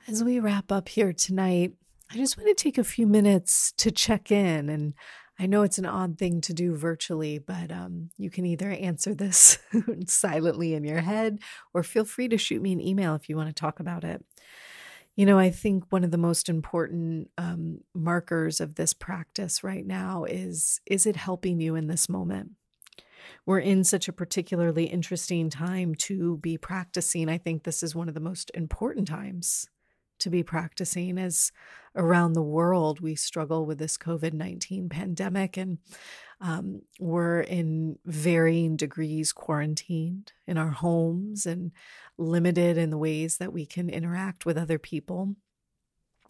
As 0.09 0.23
we 0.23 0.39
wrap 0.39 0.71
up 0.71 0.89
here 0.89 1.13
tonight, 1.13 1.73
I 2.09 2.15
just 2.15 2.35
want 2.35 2.49
to 2.49 2.55
take 2.55 2.79
a 2.79 2.83
few 2.83 3.05
minutes 3.05 3.71
to 3.73 3.91
check 3.91 4.31
in. 4.31 4.67
And 4.67 4.95
I 5.37 5.45
know 5.45 5.61
it's 5.61 5.77
an 5.77 5.85
odd 5.85 6.17
thing 6.17 6.41
to 6.41 6.53
do 6.53 6.75
virtually, 6.75 7.37
but 7.37 7.71
um, 7.71 8.09
you 8.17 8.31
can 8.31 8.43
either 8.43 8.71
answer 8.71 9.13
this 9.13 9.59
silently 10.07 10.73
in 10.73 10.83
your 10.83 11.01
head 11.01 11.37
or 11.75 11.83
feel 11.83 12.05
free 12.05 12.27
to 12.29 12.39
shoot 12.39 12.59
me 12.59 12.73
an 12.73 12.81
email 12.81 13.13
if 13.13 13.29
you 13.29 13.37
want 13.37 13.49
to 13.49 13.53
talk 13.53 13.79
about 13.79 14.03
it. 14.03 14.25
You 15.15 15.27
know, 15.27 15.37
I 15.37 15.51
think 15.51 15.83
one 15.91 16.03
of 16.03 16.09
the 16.09 16.17
most 16.17 16.49
important 16.49 17.29
um, 17.37 17.81
markers 17.93 18.59
of 18.59 18.75
this 18.75 18.95
practice 18.95 19.63
right 19.63 19.85
now 19.85 20.23
is 20.23 20.81
is 20.87 21.05
it 21.05 21.17
helping 21.17 21.61
you 21.61 21.75
in 21.75 21.85
this 21.85 22.09
moment? 22.09 22.53
We're 23.45 23.59
in 23.59 23.83
such 23.83 24.07
a 24.07 24.13
particularly 24.13 24.85
interesting 24.85 25.51
time 25.51 25.93
to 25.95 26.37
be 26.37 26.57
practicing. 26.57 27.29
I 27.29 27.37
think 27.37 27.61
this 27.61 27.83
is 27.83 27.93
one 27.93 28.07
of 28.07 28.15
the 28.15 28.19
most 28.19 28.49
important 28.55 29.07
times 29.07 29.67
to 30.19 30.29
be 30.29 30.43
practicing 30.43 31.17
as 31.17 31.51
around 31.95 32.33
the 32.33 32.41
world 32.41 32.99
we 32.99 33.15
struggle 33.15 33.65
with 33.65 33.79
this 33.79 33.97
COVID 33.97 34.33
19 34.33 34.89
pandemic 34.89 35.57
and 35.57 35.79
um, 36.41 36.81
we're 36.99 37.41
in 37.41 37.97
varying 38.05 38.77
degrees 38.77 39.33
quarantined 39.33 40.31
in 40.47 40.57
our 40.57 40.69
homes 40.69 41.45
and 41.45 41.71
limited 42.17 42.77
in 42.77 42.91
the 42.91 42.97
ways 42.97 43.37
that 43.37 43.51
we 43.51 43.65
can 43.65 43.89
interact 43.89 44.45
with 44.45 44.57
other 44.57 44.79
people. 44.79 45.35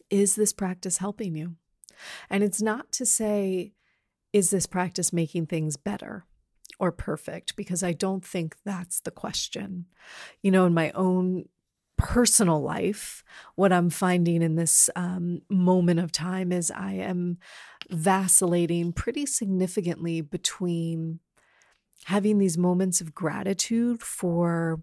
Is 0.09 0.35
this 0.35 0.51
practice 0.51 0.97
helping 0.97 1.35
you? 1.35 1.57
And 2.29 2.43
it's 2.43 2.61
not 2.61 2.91
to 2.93 3.05
say, 3.05 3.73
is 4.33 4.49
this 4.49 4.65
practice 4.65 5.13
making 5.13 5.45
things 5.45 5.77
better? 5.77 6.25
or 6.79 6.91
perfect 6.91 7.55
because 7.55 7.83
I 7.83 7.91
don't 7.91 8.25
think 8.25 8.55
that's 8.63 9.01
the 9.01 9.11
question. 9.11 9.85
You 10.41 10.49
know, 10.51 10.65
in 10.65 10.73
my 10.73 10.91
own 10.91 11.45
personal 11.99 12.61
life, 12.61 13.23
what 13.55 13.71
I'm 13.71 13.89
finding 13.89 14.41
in 14.41 14.55
this 14.55 14.89
um, 14.95 15.41
moment 15.49 15.99
of 15.99 16.11
time 16.11 16.51
is 16.51 16.71
I 16.71 16.93
am 16.93 17.37
vacillating 17.89 18.93
pretty 18.93 19.25
significantly 19.25 20.21
between 20.21 21.19
having 22.05 22.39
these 22.39 22.57
moments 22.57 23.01
of 23.01 23.13
gratitude 23.13 24.01
for 24.01 24.81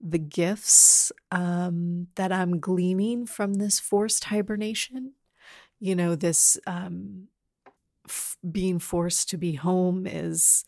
the 0.00 0.18
gifts 0.18 1.10
um, 1.32 2.08
that 2.16 2.30
I'm 2.30 2.60
gleaning 2.60 3.26
from 3.26 3.54
this 3.54 3.80
forced 3.80 4.24
hibernation. 4.24 5.14
You 5.80 5.94
know, 5.94 6.14
this 6.14 6.58
um, 6.66 7.28
being 8.48 8.78
forced 8.78 9.30
to 9.30 9.38
be 9.38 9.54
home 9.54 10.06
is 10.06 10.64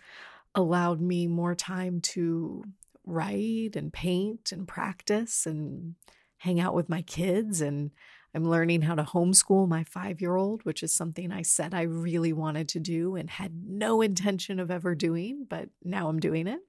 allowed 0.55 1.01
me 1.01 1.27
more 1.27 1.55
time 1.55 2.01
to 2.01 2.65
write 3.09 3.75
and 3.75 3.93
paint 3.93 4.53
and 4.53 4.69
practice 4.69 5.47
and 5.47 5.95
hang 6.39 6.61
out 6.61 6.75
with 6.75 6.89
my 6.89 7.03
kids. 7.03 7.61
And 7.61 7.91
I'm 8.35 8.45
learning 8.45 8.83
how 8.83 8.95
to 8.95 9.03
homeschool 9.03 9.69
my 9.69 9.85
five 9.85 10.21
year 10.21 10.37
old, 10.37 10.65
which 10.65 10.83
is 10.83 10.95
something 10.95 11.33
I 11.33 11.43
said 11.43 11.75
I 11.75 11.83
really 11.83 12.33
wanted 12.33 12.69
to 12.71 12.81
do 12.81 13.17
and 13.17 13.29
had 13.31 13.53
no 13.67 14.01
intention 14.03 14.61
of 14.61 14.71
ever 14.71 14.95
doing, 14.95 15.47
but 15.49 15.69
now 15.83 16.09
I'm 16.09 16.21
doing 16.21 16.47
it. 16.47 16.61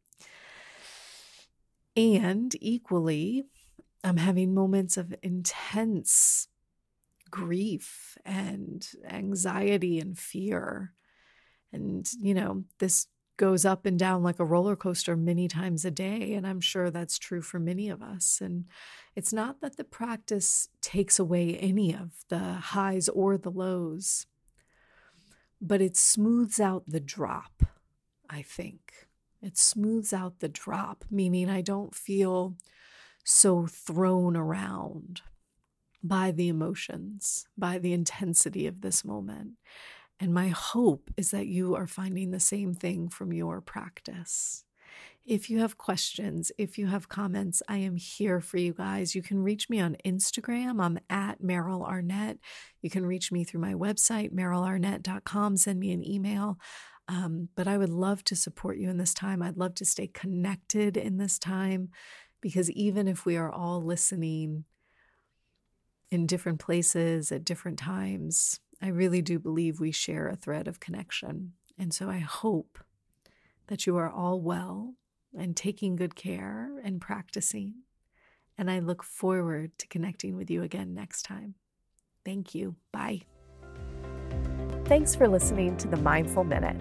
And 1.95 2.55
equally, 2.61 3.43
I'm 4.03 4.17
having 4.17 4.53
moments 4.53 4.95
of 4.95 5.13
intense 5.21 6.47
grief 7.29 8.17
and 8.25 8.87
anxiety 9.07 9.99
and 9.99 10.17
fear. 10.17 10.93
And, 11.71 12.09
you 12.21 12.33
know, 12.33 12.63
this 12.79 13.07
goes 13.39 13.63
up 13.63 13.85
and 13.85 13.97
down 13.97 14.21
like 14.21 14.37
a 14.37 14.45
roller 14.45 14.75
coaster 14.75 15.15
many 15.15 15.47
times 15.47 15.85
a 15.85 15.89
day. 15.89 16.33
And 16.33 16.45
I'm 16.45 16.59
sure 16.59 16.91
that's 16.91 17.17
true 17.17 17.41
for 17.41 17.57
many 17.57 17.89
of 17.89 18.03
us. 18.03 18.41
And 18.41 18.65
it's 19.15 19.31
not 19.31 19.61
that 19.61 19.77
the 19.77 19.85
practice 19.85 20.67
takes 20.81 21.17
away 21.17 21.55
any 21.55 21.95
of 21.95 22.11
the 22.27 22.39
highs 22.39 23.07
or 23.07 23.37
the 23.37 23.49
lows, 23.49 24.27
but 25.61 25.81
it 25.81 25.95
smooths 25.95 26.59
out 26.59 26.83
the 26.85 26.99
drop, 26.99 27.63
I 28.29 28.41
think. 28.41 29.07
It 29.41 29.57
smooths 29.57 30.11
out 30.11 30.41
the 30.41 30.49
drop, 30.49 31.05
meaning 31.09 31.49
I 31.49 31.61
don't 31.61 31.95
feel 31.95 32.57
so 33.23 33.67
thrown 33.67 34.35
around 34.35 35.21
by 36.03 36.31
the 36.31 36.49
emotions, 36.49 37.47
by 37.57 37.77
the 37.77 37.93
intensity 37.93 38.67
of 38.67 38.81
this 38.81 39.05
moment. 39.05 39.51
And 40.19 40.33
my 40.33 40.49
hope 40.49 41.09
is 41.15 41.31
that 41.31 41.47
you 41.47 41.75
are 41.75 41.87
finding 41.87 42.31
the 42.31 42.39
same 42.39 42.73
thing 42.73 43.07
from 43.09 43.31
your 43.31 43.61
practice. 43.61 44.65
If 45.25 45.49
you 45.49 45.59
have 45.59 45.77
questions, 45.77 46.51
if 46.57 46.77
you 46.77 46.87
have 46.87 47.07
comments, 47.07 47.61
I 47.67 47.77
am 47.77 47.95
here 47.95 48.41
for 48.41 48.57
you 48.57 48.73
guys. 48.73 49.13
You 49.13 49.21
can 49.21 49.43
reach 49.43 49.69
me 49.69 49.79
on 49.79 49.95
Instagram. 50.03 50.83
I'm 50.83 50.99
at 51.09 51.41
Meryl 51.41 51.85
Arnett. 51.85 52.39
You 52.81 52.89
can 52.89 53.05
reach 53.05 53.31
me 53.31 53.43
through 53.43 53.61
my 53.61 53.75
website, 53.75 54.33
merylarnett.com. 54.33 55.57
Send 55.57 55.79
me 55.79 55.91
an 55.91 56.03
email. 56.05 56.57
Um, 57.07 57.49
but 57.55 57.67
I 57.67 57.77
would 57.77 57.89
love 57.89 58.23
to 58.25 58.35
support 58.35 58.77
you 58.77 58.89
in 58.89 58.97
this 58.97 59.13
time. 59.13 59.41
I'd 59.41 59.57
love 59.57 59.75
to 59.75 59.85
stay 59.85 60.07
connected 60.07 60.97
in 60.97 61.17
this 61.17 61.37
time 61.39 61.89
because 62.41 62.69
even 62.71 63.07
if 63.07 63.25
we 63.25 63.37
are 63.37 63.51
all 63.51 63.81
listening 63.83 64.65
in 66.11 66.25
different 66.25 66.59
places 66.59 67.31
at 67.31 67.45
different 67.45 67.77
times, 67.77 68.59
I 68.81 68.87
really 68.87 69.21
do 69.21 69.39
believe 69.39 69.79
we 69.79 69.91
share 69.91 70.27
a 70.27 70.35
thread 70.35 70.67
of 70.67 70.79
connection. 70.79 71.53
And 71.77 71.93
so 71.93 72.09
I 72.09 72.19
hope 72.19 72.79
that 73.67 73.85
you 73.85 73.97
are 73.97 74.09
all 74.09 74.39
well 74.41 74.95
and 75.37 75.55
taking 75.55 75.95
good 75.95 76.15
care 76.15 76.71
and 76.83 76.99
practicing. 76.99 77.75
And 78.57 78.69
I 78.69 78.79
look 78.79 79.03
forward 79.03 79.77
to 79.77 79.87
connecting 79.87 80.35
with 80.35 80.49
you 80.49 80.63
again 80.63 80.93
next 80.93 81.23
time. 81.23 81.55
Thank 82.25 82.53
you. 82.55 82.75
Bye. 82.91 83.21
Thanks 84.85 85.15
for 85.15 85.27
listening 85.27 85.77
to 85.77 85.87
the 85.87 85.97
Mindful 85.97 86.43
Minute. 86.43 86.75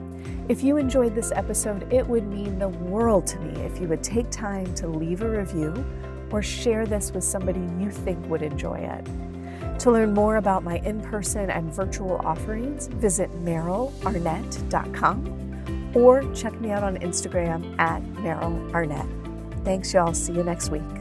If 0.49 0.63
you 0.63 0.79
enjoyed 0.79 1.15
this 1.15 1.31
episode, 1.31 1.93
it 1.93 2.07
would 2.07 2.27
mean 2.27 2.59
the 2.59 2.69
world 2.69 3.27
to 3.29 3.39
me 3.39 3.61
if 3.61 3.81
you 3.81 3.87
would 3.89 4.03
take 4.03 4.31
time 4.31 4.75
to 4.77 4.89
leave 4.89 5.21
a 5.21 5.29
review 5.29 5.85
or 6.31 6.43
share 6.43 6.87
this 6.87 7.13
with 7.13 7.25
somebody 7.25 7.61
you 7.79 7.91
think 7.91 8.27
would 8.29 8.43
enjoy 8.43 8.79
it. 8.79 9.28
To 9.81 9.91
learn 9.93 10.13
more 10.13 10.37
about 10.37 10.65
my 10.65 10.79
in 10.79 11.01
person 11.01 11.51
and 11.51 11.73
virtual 11.73 12.21
offerings, 12.25 12.89
visit 12.89 13.31
merylarnett.com 13.45 15.93
or 15.95 16.35
check 16.35 16.61
me 16.61 16.71
out 16.71 16.83
on 16.83 16.97
Instagram 16.99 17.79
at 17.79 18.03
Meryl 18.15 18.75
Arnett. 18.75 19.07
Thanks, 19.65 19.95
y'all. 19.95 20.15
See 20.15 20.33
you 20.33 20.43
next 20.43 20.71
week. 20.71 20.98